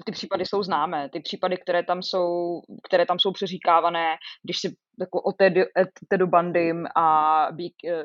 ty 0.06 0.12
případy 0.12 0.46
jsou 0.46 0.62
známé, 0.62 1.08
ty 1.08 1.20
případy, 1.20 1.56
které 1.56 1.82
tam 1.82 2.02
jsou, 2.02 2.60
které 2.84 3.06
tam 3.06 3.18
jsou 3.18 3.32
přeříkávané, 3.32 4.16
když 4.42 4.58
si 4.60 4.76
jako 5.00 5.22
o 5.22 5.32
Tedu, 5.32 5.60
Tedu 6.08 6.26
Bandym 6.26 6.86
a 6.96 7.48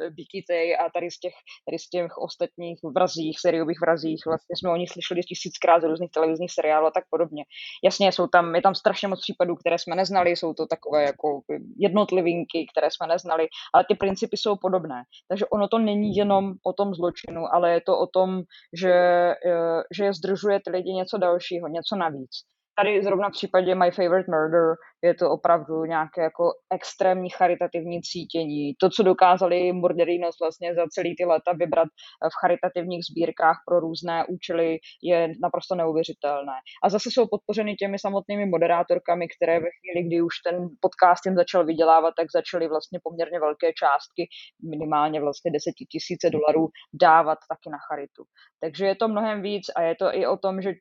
Bikitej 0.10 0.76
a 0.76 0.90
tady 0.94 1.12
z, 1.12 1.20
těch, 1.20 1.34
tady 1.70 1.80
z 1.80 1.90
těch 1.90 2.18
ostatních 2.18 2.80
vrazích, 2.96 3.40
sériových 3.40 3.80
vrazích, 3.82 4.22
vlastně 4.28 4.56
jsme 4.56 4.72
o 4.72 4.76
nich 4.76 4.90
slyšeli 4.90 5.22
tisíckrát 5.22 5.82
z 5.82 5.86
různých 5.86 6.12
televizních 6.12 6.52
seriálů 6.52 6.88
a 6.88 6.92
tak 6.92 7.04
podobně. 7.10 7.44
Jasně, 7.84 8.12
jsou 8.12 8.28
tam, 8.28 8.56
je 8.56 8.62
tam 8.62 8.76
strašně 8.76 9.08
moc 9.08 9.22
případů, 9.22 9.56
které 9.56 9.78
jsme 9.80 9.96
neznali, 9.96 10.30
jsou 10.30 10.54
to 10.54 10.68
takové 10.68 11.04
jako 11.04 11.42
jednotlivinky, 11.78 12.66
které 12.72 12.88
jsme 12.92 13.08
neznali, 13.08 13.48
ale 13.74 13.86
ty 13.88 13.96
principy 13.96 14.38
jsou 14.38 14.56
podobné. 14.56 15.04
Takže 15.28 15.46
ono 15.46 15.68
to 15.68 15.80
není 15.80 16.16
jenom 16.16 16.54
o 16.66 16.74
tom 16.74 16.94
zločinu, 16.94 17.54
ale 17.54 17.74
je 17.74 17.82
to 17.82 18.00
o 18.00 18.08
tom, 18.08 18.42
že, 18.74 18.94
eh, 18.94 19.82
že 19.98 20.14
zdržuje 20.14 20.60
ty 20.66 20.70
lidi 20.72 20.94
něco 20.94 21.18
dalšího, 21.18 21.68
něco 21.68 21.96
navíc 21.96 22.55
tady 22.80 23.04
zrovna 23.04 23.30
v 23.30 23.32
případě 23.32 23.76
My 23.76 23.92
Favorite 23.92 24.32
Murder 24.32 24.76
je 25.04 25.14
to 25.14 25.32
opravdu 25.32 25.86
nějaké 25.86 26.22
jako 26.22 26.44
extrémní 26.74 27.30
charitativní 27.30 28.02
cítění. 28.02 28.74
To, 28.82 28.90
co 28.90 29.04
dokázali 29.04 29.74
Murderinos 29.74 30.36
vlastně 30.42 30.76
za 30.76 30.86
celý 30.90 31.16
ty 31.16 31.26
leta 31.26 31.52
vybrat 31.54 31.88
v 32.32 32.36
charitativních 32.42 33.04
sbírkách 33.12 33.58
pro 33.68 33.80
různé 33.80 34.26
účely, 34.30 34.78
je 35.04 35.28
naprosto 35.44 35.76
neuvěřitelné. 35.76 36.54
A 36.84 36.90
zase 36.90 37.10
jsou 37.12 37.28
podpořeny 37.28 37.76
těmi 37.76 38.00
samotnými 38.00 38.46
moderátorkami, 38.46 39.28
které 39.28 39.60
ve 39.60 39.70
chvíli, 39.76 40.08
kdy 40.08 40.22
už 40.22 40.36
ten 40.46 40.68
podcast 40.80 41.26
jim 41.26 41.36
začal 41.36 41.66
vydělávat, 41.66 42.14
tak 42.18 42.28
začaly 42.32 42.68
vlastně 42.68 43.00
poměrně 43.04 43.40
velké 43.40 43.68
částky, 43.74 44.28
minimálně 44.70 45.22
vlastně 45.22 45.52
desetitisíce 45.52 46.30
dolarů, 46.30 46.68
dávat 47.02 47.38
taky 47.50 47.70
na 47.72 47.78
charitu. 47.88 48.24
Takže 48.62 48.86
je 48.86 48.96
to 48.96 49.08
mnohem 49.08 49.42
víc 49.42 49.66
a 49.76 49.82
je 49.82 49.96
to 49.96 50.16
i 50.16 50.28
o 50.28 50.38
tom, 50.38 50.62
že 50.62 50.72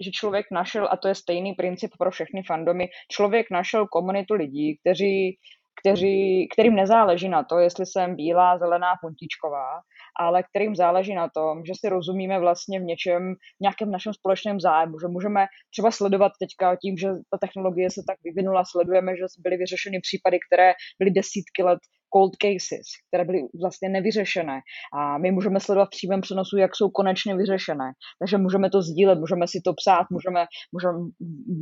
že 0.00 0.10
člověk 0.10 0.46
našel, 0.52 0.88
a 0.90 0.96
to 0.96 1.08
je 1.08 1.14
stejný 1.14 1.52
princip 1.52 1.90
pro 1.98 2.10
všechny 2.10 2.42
fandomy, 2.42 2.88
člověk 3.10 3.50
našel 3.50 3.86
komunitu 3.86 4.34
lidí, 4.34 4.78
kteří, 4.80 5.38
kteří, 5.80 6.48
kterým 6.52 6.74
nezáleží 6.74 7.28
na 7.28 7.44
to, 7.44 7.58
jestli 7.58 7.86
jsem 7.86 8.16
bílá, 8.16 8.58
zelená, 8.58 8.94
puntičková, 9.02 9.80
ale 10.20 10.42
kterým 10.42 10.76
záleží 10.76 11.14
na 11.14 11.28
tom, 11.28 11.64
že 11.64 11.72
si 11.80 11.88
rozumíme 11.88 12.38
vlastně 12.38 12.80
v 12.80 12.82
něčem, 12.82 13.34
v 13.34 13.60
nějakém 13.60 13.90
našem 13.90 14.12
společném 14.14 14.60
zájmu, 14.60 15.00
že 15.00 15.08
můžeme 15.08 15.46
třeba 15.72 15.90
sledovat 15.90 16.32
teďka 16.42 16.76
tím, 16.76 16.96
že 16.96 17.08
ta 17.30 17.38
technologie 17.38 17.90
se 17.90 18.02
tak 18.08 18.18
vyvinula, 18.24 18.62
sledujeme, 18.64 19.16
že 19.16 19.24
byly 19.44 19.56
vyřešeny 19.56 20.00
případy, 20.00 20.38
které 20.46 20.72
byly 20.98 21.10
desítky 21.10 21.62
let 21.62 21.80
cold 22.14 22.34
cases, 22.42 22.86
které 23.08 23.24
byly 23.24 23.40
vlastně 23.62 23.88
nevyřešené. 23.88 24.60
A 24.94 25.18
my 25.18 25.30
můžeme 25.30 25.60
sledovat 25.60 25.86
v 25.86 25.96
přímém 25.98 26.20
přenosu, 26.20 26.56
jak 26.56 26.76
jsou 26.76 26.90
konečně 26.90 27.36
vyřešené. 27.36 27.88
Takže 28.20 28.38
můžeme 28.38 28.70
to 28.70 28.82
sdílet, 28.82 29.18
můžeme 29.18 29.46
si 29.48 29.58
to 29.64 29.72
psát, 29.74 30.06
můžeme, 30.10 30.46
můžeme, 30.72 30.98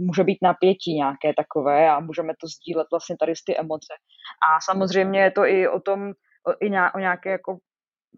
může 0.06 0.24
být 0.24 0.38
napětí 0.42 0.94
nějaké 0.94 1.28
takové 1.36 1.90
a 1.90 2.00
můžeme 2.00 2.32
to 2.40 2.46
sdílet 2.46 2.86
vlastně 2.92 3.16
tady 3.20 3.36
z 3.36 3.44
ty 3.44 3.58
emoce. 3.58 3.92
A 4.48 4.48
samozřejmě 4.68 5.20
je 5.20 5.30
to 5.30 5.42
i 5.44 5.68
o 5.68 5.80
tom, 5.80 6.00
i 6.60 6.68
o 6.94 6.98
nějaké 6.98 7.30
jako 7.30 7.58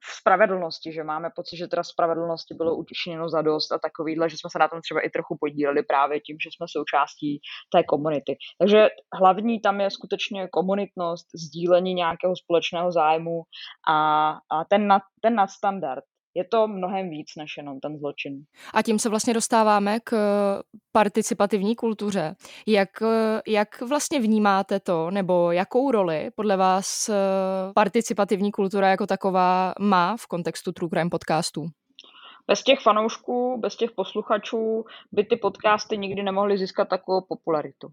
v 0.02 0.20
spravedlnosti, 0.20 0.92
že 0.92 1.04
máme 1.04 1.30
pocit, 1.36 1.56
že 1.56 1.68
teda 1.68 1.82
spravedlnosti 1.82 2.54
bylo 2.54 2.76
učiněno 2.76 3.28
za 3.28 3.42
dost 3.42 3.72
a 3.72 3.78
takovýhle, 3.78 4.30
že 4.30 4.36
jsme 4.38 4.50
se 4.50 4.58
na 4.58 4.68
tom 4.68 4.80
třeba 4.80 5.00
i 5.00 5.10
trochu 5.10 5.36
podíleli 5.40 5.82
právě 5.82 6.20
tím, 6.20 6.36
že 6.44 6.50
jsme 6.52 6.66
součástí 6.68 7.40
té 7.72 7.82
komunity. 7.82 8.36
Takže 8.58 8.88
hlavní 9.14 9.60
tam 9.60 9.80
je 9.80 9.90
skutečně 9.90 10.48
komunitnost, 10.48 11.26
sdílení 11.34 11.94
nějakého 11.94 12.36
společného 12.36 12.92
zájmu 12.92 13.42
a, 13.88 14.30
a 14.50 14.64
ten, 14.64 14.86
nad, 14.86 15.02
ten 15.22 15.34
nadstandard 15.34 16.04
je 16.34 16.44
to 16.44 16.68
mnohem 16.68 17.10
víc 17.10 17.28
než 17.36 17.56
jenom 17.56 17.80
ten 17.80 17.98
zločin. 17.98 18.44
A 18.74 18.82
tím 18.82 18.98
se 18.98 19.08
vlastně 19.08 19.34
dostáváme 19.34 20.00
k 20.04 20.12
participativní 20.92 21.76
kultuře. 21.76 22.34
Jak, 22.66 22.88
jak 23.46 23.80
vlastně 23.80 24.20
vnímáte 24.20 24.80
to, 24.80 25.10
nebo 25.10 25.52
jakou 25.52 25.90
roli 25.90 26.30
podle 26.34 26.56
vás 26.56 27.08
eh, 27.08 27.14
participativní 27.74 28.52
kultura 28.52 28.90
jako 28.90 29.06
taková 29.06 29.74
má 29.80 30.16
v 30.16 30.26
kontextu 30.26 30.72
True 30.72 30.90
Crime 30.90 31.10
podcastů? 31.10 31.66
Bez 32.46 32.62
těch 32.62 32.80
fanoušků, 32.80 33.58
bez 33.60 33.76
těch 33.76 33.90
posluchačů 33.90 34.84
by 35.12 35.24
ty 35.24 35.36
podcasty 35.36 35.98
nikdy 35.98 36.22
nemohly 36.22 36.58
získat 36.58 36.88
takovou 36.88 37.20
popularitu. 37.28 37.88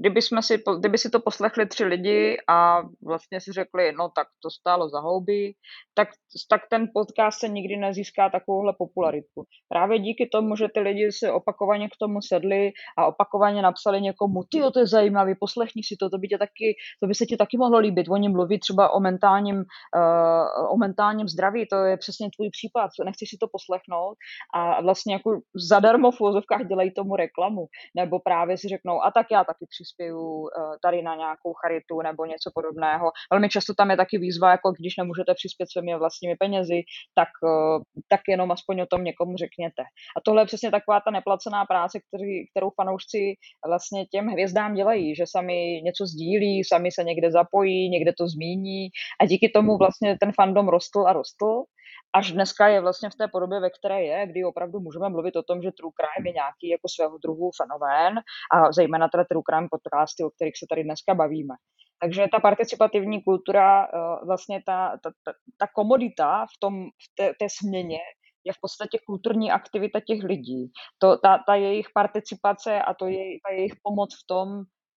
Kdyby, 0.00 0.22
jsme 0.22 0.42
si, 0.42 0.62
kdyby 0.78 0.98
si 0.98 1.10
to 1.10 1.20
poslechli 1.20 1.66
tři 1.66 1.84
lidi 1.84 2.36
a 2.48 2.82
vlastně 3.02 3.40
si 3.40 3.52
řekli, 3.52 3.92
no 3.92 4.08
tak 4.16 4.26
to 4.42 4.50
stálo 4.50 4.88
za 4.88 5.00
houby, 5.00 5.52
tak, 5.94 6.08
tak 6.50 6.62
ten 6.70 6.88
podcast 6.94 7.40
se 7.40 7.48
nikdy 7.48 7.76
nezíská 7.76 8.30
takovouhle 8.30 8.72
popularitu. 8.78 9.42
Právě 9.68 9.98
díky 9.98 10.28
tomu, 10.32 10.56
že 10.56 10.68
ty 10.74 10.80
lidi 10.80 11.12
se 11.12 11.32
opakovaně 11.32 11.88
k 11.88 11.98
tomu 12.00 12.22
sedli 12.22 12.70
a 12.98 13.06
opakovaně 13.06 13.62
napsali 13.62 14.00
někomu, 14.00 14.42
ty 14.50 14.60
to 14.72 14.78
je 14.78 14.86
zajímavý, 14.86 15.34
poslechni 15.40 15.82
si 15.82 15.96
to, 16.00 16.10
to 16.10 16.18
by, 16.18 16.28
tě 16.28 16.38
taky, 16.38 16.76
to 17.02 17.06
by 17.06 17.14
se 17.14 17.26
ti 17.26 17.36
taky 17.36 17.56
mohlo 17.56 17.78
líbit. 17.78 18.06
Oni 18.10 18.28
mluví 18.28 18.60
třeba 18.60 18.90
o 18.90 19.00
mentálním, 19.00 19.56
uh, 19.56 20.72
o 20.72 20.76
mentálním 20.76 21.28
zdraví, 21.28 21.66
to 21.66 21.76
je 21.76 21.96
přesně 21.96 22.28
tvůj 22.36 22.50
případ, 22.50 22.90
nechceš 23.04 23.30
si 23.30 23.36
to 23.40 23.48
poslechnout 23.52 24.16
a 24.54 24.82
vlastně 24.82 25.12
jako 25.14 25.40
zadarmo 25.68 26.10
v 26.10 26.20
úzovkách 26.20 26.66
dělají 26.66 26.90
tomu 26.90 27.16
reklamu, 27.16 27.66
nebo 27.96 28.20
právě 28.20 28.58
si 28.58 28.68
řeknou, 28.68 29.02
a 29.04 29.10
tak 29.10 29.26
já 29.30 29.44
taky 29.44 29.66
přispěju 29.88 30.20
uh, 30.20 30.48
tady 30.82 31.02
na 31.02 31.14
nějakou 31.16 31.52
charitu 31.60 32.02
nebo 32.02 32.24
něco 32.26 32.50
podobného. 32.54 33.06
Velmi 33.32 33.48
často 33.48 33.74
tam 33.74 33.90
je 33.90 33.96
taky 33.96 34.18
výzva, 34.18 34.50
jako 34.50 34.72
když 34.78 34.96
nemůžete 34.96 35.34
přispět 35.34 35.66
svými 35.70 35.98
vlastními 35.98 36.36
penězi, 36.36 36.80
tak, 37.14 37.28
uh, 37.42 37.82
tak 38.08 38.20
jenom 38.28 38.50
aspoň 38.52 38.80
o 38.80 38.86
tom 38.86 39.04
někomu 39.04 39.36
řekněte. 39.36 39.82
A 40.16 40.20
tohle 40.24 40.42
je 40.42 40.46
přesně 40.46 40.70
taková 40.70 41.00
ta 41.00 41.10
neplacená 41.10 41.64
práce, 41.64 41.98
který, 42.08 42.48
kterou 42.50 42.70
fanoušci 42.70 43.34
vlastně 43.66 44.06
těm 44.06 44.26
hvězdám 44.26 44.74
dělají, 44.74 45.14
že 45.14 45.24
sami 45.26 45.80
něco 45.84 46.06
sdílí, 46.06 46.64
sami 46.64 46.92
se 46.92 47.04
někde 47.04 47.30
zapojí, 47.30 47.90
někde 47.90 48.12
to 48.18 48.28
zmíní 48.28 48.88
a 49.20 49.26
díky 49.26 49.48
tomu 49.48 49.78
vlastně 49.78 50.16
ten 50.20 50.32
fandom 50.32 50.68
rostl 50.68 51.00
a 51.06 51.12
rostl 51.12 51.64
až 52.12 52.32
dneska 52.32 52.68
je 52.68 52.80
vlastně 52.80 53.10
v 53.10 53.14
té 53.14 53.28
podobě, 53.28 53.60
ve 53.60 53.70
které 53.70 54.02
je, 54.02 54.26
kdy 54.26 54.44
opravdu 54.44 54.80
můžeme 54.80 55.08
mluvit 55.08 55.36
o 55.36 55.42
tom, 55.42 55.62
že 55.62 55.72
True 55.72 55.92
Crime 55.98 56.28
je 56.28 56.32
nějaký 56.32 56.68
jako 56.68 56.88
svého 56.88 57.18
druhu 57.18 57.50
fenomén 57.56 58.14
a 58.54 58.72
zejména 58.72 59.08
teda 59.08 59.24
True 59.24 59.42
Crime 59.48 59.68
podcasty, 59.70 60.24
o 60.24 60.30
kterých 60.30 60.58
se 60.58 60.66
tady 60.70 60.84
dneska 60.84 61.14
bavíme. 61.14 61.54
Takže 62.00 62.26
ta 62.32 62.40
participativní 62.40 63.22
kultura, 63.22 63.84
eh, 63.84 64.26
vlastně 64.26 64.62
ta, 64.66 64.98
ta, 65.02 65.10
ta, 65.24 65.32
ta 65.58 65.66
komodita 65.74 66.46
v, 66.46 66.58
tom, 66.60 66.84
v 66.84 67.06
té, 67.14 67.32
té 67.40 67.46
směně 67.60 67.98
je 68.44 68.52
v 68.52 68.60
podstatě 68.60 68.98
kulturní 69.06 69.52
aktivita 69.52 70.00
těch 70.00 70.22
lidí. 70.22 70.72
To, 70.98 71.16
ta, 71.18 71.38
ta 71.46 71.54
jejich 71.54 71.86
participace 71.94 72.82
a 72.82 72.94
to 72.94 73.06
je, 73.06 73.24
ta 73.46 73.52
jejich 73.52 73.74
pomoc 73.82 74.14
v 74.14 74.26
tom, 74.26 74.48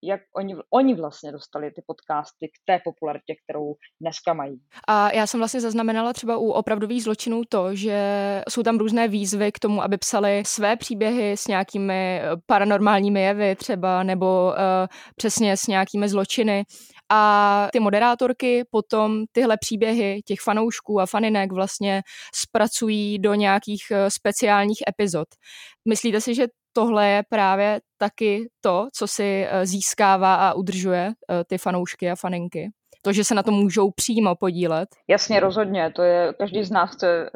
jak 0.04 0.22
oni, 0.36 0.56
oni 0.74 0.96
vlastně 0.96 1.32
dostali 1.32 1.72
ty 1.72 1.82
podcasty 1.88 2.48
k 2.48 2.66
té 2.66 2.80
popularitě, 2.84 3.36
kterou 3.44 3.76
dneska 4.02 4.34
mají. 4.34 4.62
A 4.88 5.12
já 5.12 5.28
jsem 5.28 5.40
vlastně 5.40 5.62
zaznamenala 5.62 6.14
třeba 6.14 6.38
u 6.38 6.48
opravdových 6.48 7.04
zločinů 7.04 7.42
to, 7.50 7.76
že 7.76 7.98
jsou 8.50 8.64
tam 8.64 8.78
různé 8.78 9.08
výzvy 9.08 9.52
k 9.52 9.60
tomu, 9.60 9.84
aby 9.84 9.98
psali 9.98 10.44
své 10.46 10.76
příběhy 10.76 11.38
s 11.38 11.48
nějakými 11.48 12.22
eh, 12.24 12.30
paranormálními 12.46 13.22
jevy 13.22 13.56
třeba, 13.56 14.04
nebo 14.04 14.48
uh, 14.48 14.88
přesně 15.16 15.58
s 15.58 15.68
nějakými 15.68 16.10
zločiny. 16.10 16.64
A 17.12 17.68
ty 17.74 17.80
moderátorky 17.80 18.64
potom 18.72 19.24
tyhle 19.32 19.58
příběhy 19.58 20.22
těch 20.26 20.40
fanoušků 20.40 21.00
a 21.00 21.06
faninek 21.06 21.52
vlastně 21.52 22.02
zpracují 22.36 23.20
do 23.20 23.34
nějakých 23.34 23.84
eh, 23.92 24.12
speciálních 24.12 24.80
epizod. 24.90 25.28
Myslíte 25.88 26.22
si, 26.22 26.36
že 26.36 26.48
tohle 26.74 27.10
je 27.10 27.24
právě 27.30 27.80
taky 28.02 28.50
to, 28.62 28.88
co 28.94 29.08
si 29.08 29.46
eh, 29.50 29.66
získává 29.66 30.36
a 30.36 30.54
udržuje 30.54 31.12
eh, 31.12 31.44
ty 31.48 31.58
fanoušky 31.58 32.12
a 32.12 32.16
faninky. 32.16 32.70
To, 33.02 33.14
že 33.14 33.24
se 33.24 33.36
na 33.36 33.44
to 33.44 33.52
můžou 33.52 33.92
přímo 33.92 34.36
podílet. 34.36 34.90
Jasně, 35.08 35.40
rozhodně. 35.40 35.92
To 35.96 36.02
je, 36.04 36.34
každý 36.40 36.64
z 36.64 36.72
nás 36.72 36.92
chce 36.92 37.30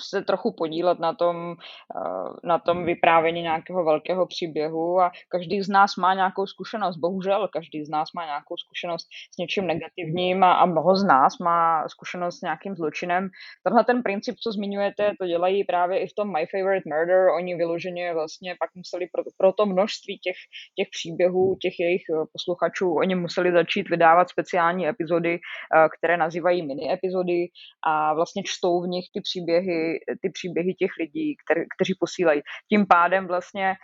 se 0.00 0.22
trochu 0.22 0.52
podílet 0.52 0.98
na 0.98 1.14
tom, 1.14 1.56
eh, 1.96 2.46
na 2.46 2.58
tom 2.58 2.84
vyprávění 2.84 3.42
nějakého 3.42 3.84
velkého 3.84 4.26
příběhu 4.26 5.00
a 5.00 5.12
každý 5.28 5.62
z 5.62 5.68
nás 5.68 5.96
má 5.96 6.14
nějakou 6.14 6.46
zkušenost, 6.46 6.96
bohužel 6.96 7.48
každý 7.48 7.84
z 7.84 7.90
nás 7.90 8.08
má 8.16 8.24
nějakou 8.24 8.56
zkušenost 8.56 9.06
s 9.34 9.38
něčím 9.38 9.66
negativním 9.66 10.44
a, 10.44 10.52
a 10.52 10.66
mnoho 10.66 10.96
z 10.96 11.04
nás 11.04 11.38
má 11.38 11.88
zkušenost 11.88 12.38
s 12.38 12.42
nějakým 12.42 12.76
zločinem. 12.76 13.28
Tenhle 13.64 13.84
ten 13.84 14.02
princip, 14.02 14.34
co 14.42 14.52
zmiňujete, 14.52 15.12
to 15.20 15.26
dělají 15.26 15.64
právě 15.64 15.98
i 15.98 16.06
v 16.06 16.14
tom 16.14 16.32
My 16.32 16.46
Favorite 16.46 16.88
Murder, 16.90 17.28
oni 17.28 17.56
vyloženě 17.56 18.14
vlastně 18.14 18.54
pak 18.60 18.70
museli 18.74 19.06
pro, 19.12 19.22
pro 19.38 19.52
to 19.52 19.66
množství 19.66 20.18
těch, 20.18 20.36
těch 20.76 20.88
příběhů, 20.90 21.56
těch 21.62 21.80
jejich 21.80 22.02
eh, 22.10 22.24
posluchačů, 22.32 22.94
oni 22.94 23.14
museli 23.14 23.52
začít 23.52 23.88
vydávat 23.88 24.30
speciální 24.30 24.88
epizody, 24.88 25.34
eh, 25.34 25.88
které 25.98 26.16
nazývají 26.16 26.66
mini 26.66 26.92
epizody 26.92 27.46
a 27.86 28.14
vlastně 28.14 28.42
čtou 28.46 28.82
v 28.82 28.88
nich 28.88 29.06
ty 29.14 29.20
příběhy 29.20 29.81
ty 30.20 30.30
příběhy 30.30 30.74
těch 30.74 30.90
lidí, 31.00 31.36
který, 31.44 31.60
kteří 31.76 31.94
posílají. 32.00 32.40
Tím 32.68 32.86
pádem 32.86 33.26
vlastně 33.26 33.74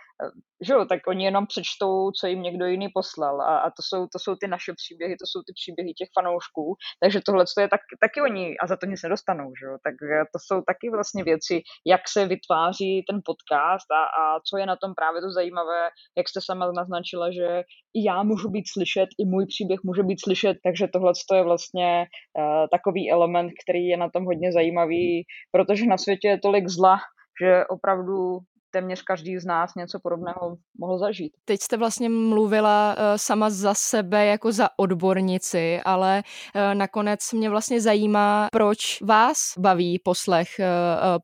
že 0.65 0.73
jo, 0.73 0.85
tak 0.85 0.99
oni 1.07 1.25
jenom 1.25 1.47
přečtou, 1.47 2.11
co 2.11 2.27
jim 2.27 2.41
někdo 2.41 2.65
jiný 2.65 2.87
poslal. 2.93 3.41
A, 3.41 3.59
a 3.59 3.69
to, 3.69 3.81
jsou, 3.81 4.07
to 4.07 4.19
jsou 4.19 4.35
ty 4.35 4.47
naše 4.47 4.73
příběhy, 4.73 5.15
to 5.15 5.25
jsou 5.27 5.39
ty 5.39 5.51
příběhy 5.59 5.93
těch 5.93 6.09
fanoušků, 6.19 6.75
takže 7.03 7.21
tohle 7.25 7.45
je 7.59 7.67
tak, 7.67 7.81
taky 8.01 8.21
oni 8.21 8.57
a 8.57 8.67
za 8.67 8.77
to 8.77 8.85
nic 8.85 9.03
nedostanou, 9.03 9.47
že 9.59 9.65
jo, 9.65 9.77
tak 9.83 9.95
eh, 10.03 10.25
to 10.33 10.37
jsou 10.45 10.61
taky 10.61 10.89
vlastně 10.89 11.23
věci, 11.23 11.61
jak 11.87 12.01
se 12.07 12.25
vytváří 12.25 13.03
ten 13.09 13.21
podcast 13.25 13.87
a, 13.91 14.01
a 14.21 14.23
co 14.47 14.57
je 14.57 14.65
na 14.65 14.75
tom 14.75 14.93
právě 14.95 15.21
to 15.21 15.31
zajímavé, 15.31 15.89
jak 16.17 16.29
jste 16.29 16.39
sama 16.43 16.71
naznačila, 16.71 17.31
že 17.31 17.63
i 17.93 17.99
já 18.03 18.23
můžu 18.23 18.49
být 18.49 18.65
slyšet, 18.73 19.09
i 19.21 19.25
můj 19.25 19.45
příběh 19.45 19.79
může 19.83 20.03
být 20.03 20.23
slyšet, 20.23 20.57
takže 20.63 20.87
tohle 20.87 21.11
je 21.33 21.43
vlastně 21.43 22.05
uh, 22.05 22.67
takový 22.71 23.11
element, 23.11 23.51
který 23.63 23.85
je 23.85 23.97
na 23.97 24.09
tom 24.09 24.25
hodně 24.25 24.51
zajímavý, 24.51 25.23
protože 25.51 25.85
na 25.85 25.97
světě 25.97 26.27
je 26.27 26.39
tolik 26.39 26.67
zla, 26.67 26.97
že 27.41 27.65
opravdu 27.67 28.39
téměř 28.71 29.01
každý 29.01 29.37
z 29.37 29.45
nás 29.45 29.75
něco 29.75 29.99
podobného 29.99 30.57
mohl 30.79 30.97
zažít. 30.97 31.33
Teď 31.45 31.61
jste 31.61 31.77
vlastně 31.77 32.09
mluvila 32.09 32.95
uh, 32.97 33.03
sama 33.15 33.49
za 33.49 33.73
sebe 33.73 34.25
jako 34.25 34.51
za 34.51 34.69
odbornici, 34.77 35.81
ale 35.85 36.23
uh, 36.55 36.61
nakonec 36.75 37.33
mě 37.33 37.49
vlastně 37.49 37.81
zajímá, 37.81 38.47
proč 38.51 39.01
vás 39.01 39.37
baví 39.57 39.99
poslech 39.99 40.49
uh, 40.59 40.65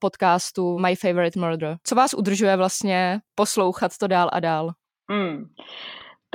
podcastu 0.01 0.79
My 0.79 0.95
Favorite 0.95 1.39
Murder. 1.39 1.77
Co 1.83 1.95
vás 1.95 2.13
udržuje 2.13 2.57
vlastně 2.57 3.19
poslouchat 3.35 3.97
to 3.97 4.07
dál 4.07 4.29
a 4.33 4.39
dál? 4.39 4.71
Hmm. 5.11 5.45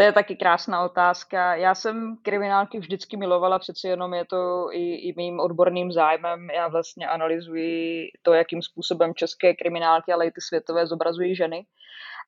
To 0.00 0.04
je 0.04 0.12
taky 0.12 0.36
krásná 0.36 0.84
otázka. 0.84 1.56
Já 1.56 1.74
jsem 1.74 2.16
kriminálky 2.22 2.78
vždycky 2.78 3.16
milovala, 3.16 3.58
přeci 3.58 3.88
jenom 3.88 4.14
je 4.14 4.24
to 4.24 4.68
i, 4.72 4.94
i 4.94 5.14
mým 5.16 5.40
odborným 5.40 5.92
zájmem. 5.92 6.50
Já 6.50 6.68
vlastně 6.68 7.08
analyzuji 7.08 8.08
to, 8.22 8.32
jakým 8.32 8.62
způsobem 8.62 9.14
české 9.14 9.54
kriminálky, 9.54 10.12
ale 10.12 10.26
i 10.26 10.30
ty 10.30 10.40
světové 10.40 10.86
zobrazují 10.86 11.36
ženy. 11.36 11.66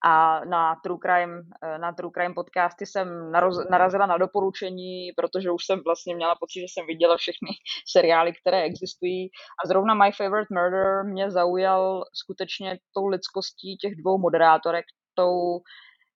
A 0.04 0.44
na 0.44 0.74
True 0.82 0.98
Crime, 1.02 1.42
na 1.80 1.92
True 1.92 2.12
Crime 2.14 2.34
podcasty 2.34 2.86
jsem 2.86 3.32
narazila 3.70 4.06
na 4.06 4.18
doporučení, 4.18 5.12
protože 5.16 5.50
už 5.50 5.66
jsem 5.66 5.80
vlastně 5.84 6.14
měla 6.14 6.34
pocit, 6.34 6.60
že 6.60 6.66
jsem 6.68 6.86
viděla 6.86 7.16
všechny 7.16 7.50
seriály, 7.92 8.32
které 8.32 8.62
existují. 8.62 9.30
A 9.64 9.68
zrovna 9.68 9.94
My 9.94 10.12
Favorite 10.12 10.54
Murder 10.54 11.04
mě 11.04 11.30
zaujal 11.30 12.04
skutečně 12.14 12.78
tou 12.94 13.06
lidskostí 13.06 13.76
těch 13.76 13.92
dvou 13.96 14.18
moderátorek, 14.18 14.84
tou 15.14 15.60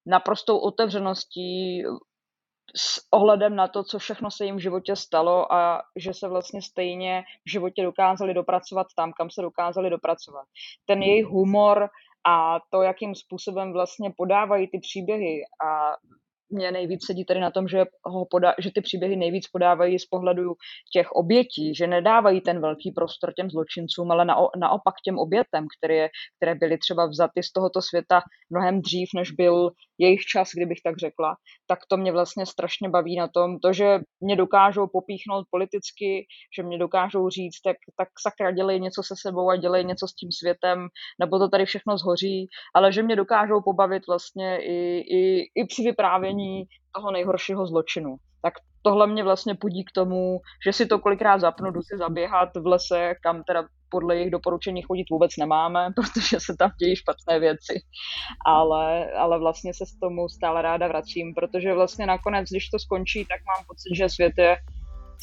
naprostou 0.06 0.58
otevřeností 0.58 1.82
s 2.76 3.06
ohledem 3.10 3.56
na 3.56 3.68
to, 3.68 3.84
co 3.84 3.98
všechno 3.98 4.30
se 4.30 4.44
jim 4.44 4.56
v 4.56 4.62
životě 4.62 4.96
stalo 4.96 5.52
a 5.52 5.82
že 5.96 6.14
se 6.14 6.28
vlastně 6.28 6.62
stejně 6.62 7.22
v 7.46 7.50
životě 7.50 7.82
dokázali 7.82 8.34
dopracovat 8.34 8.86
tam, 8.96 9.12
kam 9.12 9.30
se 9.30 9.42
dokázali 9.42 9.90
dopracovat. 9.90 10.46
Ten 10.86 11.02
jejich 11.02 11.26
humor 11.26 11.88
a 12.26 12.60
to, 12.70 12.82
jakým 12.82 13.14
způsobem 13.14 13.72
vlastně 13.72 14.12
podávají 14.16 14.68
ty 14.68 14.78
příběhy 14.78 15.40
a 15.66 15.96
mě 16.50 16.72
nejvíc 16.72 17.06
sedí 17.06 17.24
tady 17.24 17.40
na 17.40 17.50
tom, 17.50 17.68
že, 17.68 17.84
ho 18.04 18.24
poda- 18.24 18.54
že 18.58 18.70
ty 18.74 18.80
příběhy 18.80 19.16
nejvíc 19.16 19.48
podávají 19.48 19.98
z 19.98 20.06
pohledu 20.06 20.54
těch 20.92 21.12
obětí, 21.12 21.74
že 21.74 21.86
nedávají 21.86 22.40
ten 22.40 22.60
velký 22.60 22.92
prostor 22.92 23.32
těm 23.36 23.50
zločincům, 23.50 24.10
ale 24.10 24.24
na- 24.24 24.36
naopak 24.58 24.94
těm 25.04 25.18
obětem, 25.18 25.66
které, 25.78 26.08
které 26.36 26.54
byly 26.54 26.78
třeba 26.78 27.06
vzaty 27.06 27.42
z 27.42 27.52
tohoto 27.52 27.82
světa 27.82 28.20
mnohem 28.50 28.80
dřív, 28.80 29.08
než 29.14 29.30
byl 29.30 29.70
jejich 29.98 30.20
čas, 30.20 30.50
kdybych 30.54 30.78
tak 30.84 30.98
řekla, 30.98 31.36
tak 31.66 31.78
to 31.88 31.96
mě 31.96 32.12
vlastně 32.12 32.46
strašně 32.46 32.88
baví 32.88 33.16
na 33.16 33.28
tom, 33.28 33.58
to, 33.58 33.72
že 33.72 33.98
mě 34.20 34.36
dokážou 34.36 34.86
popíchnout 34.86 35.46
politicky, 35.50 36.26
že 36.56 36.62
mě 36.62 36.78
dokážou 36.78 37.28
říct, 37.28 37.60
tak, 37.64 37.76
tak 37.98 38.08
sakra 38.22 38.50
dělej 38.50 38.80
něco 38.80 39.02
se 39.02 39.14
sebou 39.18 39.50
a 39.50 39.56
dělej 39.56 39.84
něco 39.84 40.08
s 40.08 40.14
tím 40.14 40.32
světem, 40.32 40.88
nebo 41.20 41.38
to 41.38 41.48
tady 41.48 41.64
všechno 41.64 41.98
zhoří, 41.98 42.48
ale 42.74 42.92
že 42.92 43.02
mě 43.02 43.16
dokážou 43.16 43.60
pobavit 43.64 44.02
vlastně 44.08 44.58
i, 44.62 44.98
i, 44.98 45.50
i 45.54 45.66
při 45.68 45.82
vyprávění 45.82 46.64
toho 46.94 47.10
nejhoršího 47.10 47.66
zločinu. 47.66 48.16
Tak 48.42 48.54
tohle 48.86 49.06
mě 49.06 49.24
vlastně 49.24 49.54
pudí 49.54 49.84
k 49.84 49.92
tomu, 49.94 50.40
že 50.66 50.72
si 50.72 50.86
to 50.86 50.98
kolikrát 50.98 51.38
zapnu, 51.38 51.70
jdu 51.70 51.82
si 51.82 51.98
zaběhat 51.98 52.48
v 52.56 52.66
lese, 52.66 53.14
kam 53.22 53.42
teda 53.42 53.64
podle 53.88 54.16
jejich 54.16 54.30
doporučení 54.30 54.82
chodit 54.82 55.10
vůbec 55.10 55.36
nemáme, 55.36 55.88
protože 55.96 56.40
se 56.40 56.56
tam 56.58 56.70
dějí 56.80 56.96
špatné 56.96 57.38
věci. 57.38 57.74
Ale, 58.46 59.10
ale 59.12 59.38
vlastně 59.38 59.74
se 59.74 59.86
s 59.86 59.98
tomu 59.98 60.28
stále 60.28 60.62
ráda 60.62 60.88
vracím, 60.88 61.34
protože 61.34 61.74
vlastně 61.74 62.06
nakonec, 62.06 62.50
když 62.50 62.68
to 62.68 62.78
skončí, 62.78 63.24
tak 63.24 63.40
mám 63.50 63.66
pocit, 63.66 63.96
že 63.96 64.08
svět 64.08 64.32
je 64.38 64.56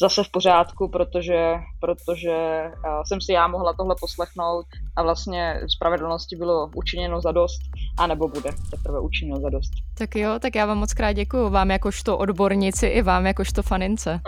zase 0.02 0.24
v 0.24 0.32
pořádku, 0.32 0.90
protože, 0.90 1.54
protože 1.80 2.64
jsem 3.08 3.22
si 3.22 3.34
já 3.34 3.48
mohla 3.48 3.74
tohle 3.74 3.96
poslechnout 4.00 4.66
a 4.96 5.04
vlastně 5.04 5.60
spravedlnosti 5.76 6.36
bylo 6.36 6.70
učiněno 6.76 7.22
za 7.22 7.32
dost, 7.32 7.62
anebo 8.00 8.28
bude 8.28 8.50
teprve 8.72 9.00
učiněno 9.00 9.40
za 9.40 9.50
dost. 9.50 9.72
Tak 9.98 10.16
jo, 10.16 10.40
tak 10.40 10.56
já 10.56 10.66
vám 10.66 10.78
moc 10.78 10.94
krát 10.94 11.14
děkuji, 11.14 11.50
vám 11.50 11.72
jakožto 11.72 12.18
odbornici 12.18 12.88
i 12.88 13.02
vám 13.02 13.26
jakožto 13.26 13.64
fanince. 13.64 14.20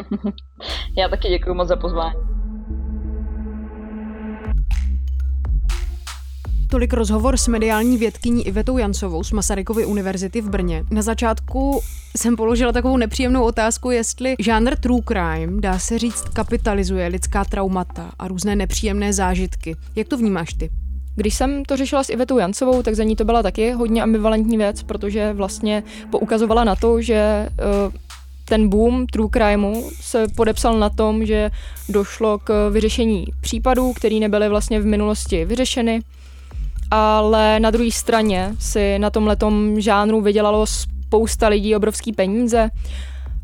já 0.98 1.10
taky 1.10 1.28
děkuji 1.28 1.54
moc 1.54 1.68
za 1.68 1.76
pozvání. 1.76 2.45
Tolik 6.70 6.94
rozhovor 6.94 7.38
s 7.38 7.48
mediální 7.48 7.98
vědkyní 7.98 8.48
Ivetou 8.48 8.78
Jancovou 8.78 9.24
z 9.24 9.32
Masarykovy 9.32 9.86
univerzity 9.86 10.42
v 10.42 10.50
Brně. 10.50 10.84
Na 10.92 11.02
začátku 11.02 11.82
jsem 12.18 12.36
položila 12.36 12.72
takovou 12.72 12.98
nepříjemnou 12.98 13.44
otázku, 13.44 13.92
jestli 13.92 14.36
žánr 14.40 14.76
true 14.76 15.02
crime, 15.08 15.62
dá 15.62 15.80
se 15.80 16.00
říct, 16.00 16.22
kapitalizuje 16.22 17.08
lidská 17.08 17.46
traumata 17.46 18.12
a 18.20 18.28
různé 18.28 18.56
nepříjemné 18.56 19.14
zážitky. 19.14 19.76
Jak 19.96 20.08
to 20.08 20.18
vnímáš 20.18 20.54
ty? 20.54 20.70
Když 21.16 21.36
jsem 21.36 21.66
to 21.66 21.78
řešila 21.78 22.04
s 22.04 22.10
Ivetou 22.10 22.38
Jancovou, 22.38 22.82
tak 22.84 22.96
za 22.96 23.04
ní 23.04 23.16
to 23.16 23.26
byla 23.26 23.44
taky 23.44 23.72
hodně 23.72 24.04
ambivalentní 24.04 24.58
věc, 24.58 24.84
protože 24.84 25.34
vlastně 25.34 25.84
poukazovala 26.12 26.64
na 26.64 26.76
to, 26.76 27.02
že 27.02 27.50
uh, 27.88 27.94
ten 28.46 28.70
boom 28.70 29.08
true 29.08 29.30
crimeu 29.34 29.90
se 30.02 30.28
podepsal 30.36 30.80
na 30.80 30.90
tom, 30.90 31.26
že 31.26 31.52
došlo 31.90 32.38
k 32.38 32.70
vyřešení 32.70 33.26
případů, 33.42 33.94
které 33.94 34.16
nebyly 34.16 34.50
vlastně 34.50 34.80
v 34.80 34.86
minulosti 34.86 35.46
vyřešeny 35.46 36.02
ale 36.96 37.60
na 37.60 37.72
druhé 37.72 37.92
straně 37.92 38.56
si 38.60 39.00
na 39.00 39.10
tom 39.10 39.28
letom 39.28 39.82
žánru 39.82 40.22
vydělalo 40.22 40.66
spousta 40.66 41.48
lidí 41.48 41.76
obrovský 41.76 42.14
peníze 42.14 42.70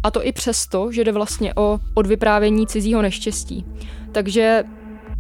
a 0.04 0.12
to 0.12 0.26
i 0.26 0.32
přesto, 0.32 0.92
že 0.92 1.04
jde 1.04 1.12
vlastně 1.12 1.54
o 1.54 1.80
odvyprávění 1.94 2.68
cizího 2.68 3.02
neštěstí. 3.02 3.66
Takže 4.12 4.64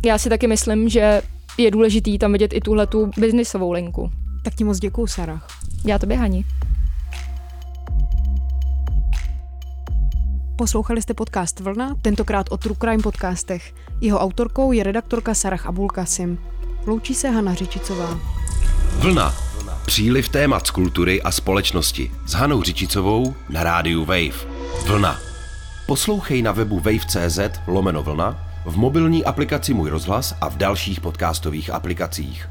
já 0.05 0.17
si 0.17 0.29
taky 0.29 0.47
myslím, 0.47 0.89
že 0.89 1.21
je 1.57 1.71
důležitý 1.71 2.17
tam 2.17 2.31
vidět 2.31 2.53
i 2.53 2.61
tuhle 2.61 2.87
tu 2.87 3.11
biznisovou 3.17 3.71
linku. 3.71 4.11
Tak 4.43 4.55
ti 4.55 4.63
moc 4.63 4.79
děkuju, 4.79 5.07
Sarah. 5.07 5.47
Já 5.85 5.99
to 5.99 6.07
Hani. 6.15 6.45
Poslouchali 10.55 11.01
jste 11.01 11.13
podcast 11.13 11.59
Vlna, 11.59 11.95
tentokrát 12.01 12.45
o 12.49 12.57
True 12.57 12.75
Crime 12.81 13.03
podcastech. 13.03 13.73
Jeho 14.01 14.19
autorkou 14.19 14.71
je 14.71 14.83
redaktorka 14.83 15.33
Sarah 15.33 15.65
Abulkasim. 15.65 16.37
Loučí 16.85 17.15
se 17.15 17.29
Hana 17.29 17.53
Řičicová. 17.53 18.19
Vlna. 18.97 19.35
Příliv 19.85 20.29
témat 20.29 20.67
z 20.67 20.71
kultury 20.71 21.21
a 21.21 21.31
společnosti 21.31 22.11
s 22.25 22.33
Hanou 22.33 22.63
Řičicovou 22.63 23.35
na 23.49 23.63
rádiu 23.63 24.05
Wave. 24.05 24.47
Vlna. 24.85 25.19
Poslouchej 25.87 26.41
na 26.41 26.51
webu 26.51 26.79
wave.cz 26.79 27.39
lomeno 27.67 28.03
vlna, 28.03 28.47
v 28.65 28.77
mobilní 28.77 29.25
aplikaci 29.25 29.73
Můj 29.73 29.89
rozhlas 29.89 30.35
a 30.41 30.49
v 30.49 30.57
dalších 30.57 31.01
podcastových 31.01 31.69
aplikacích. 31.69 32.50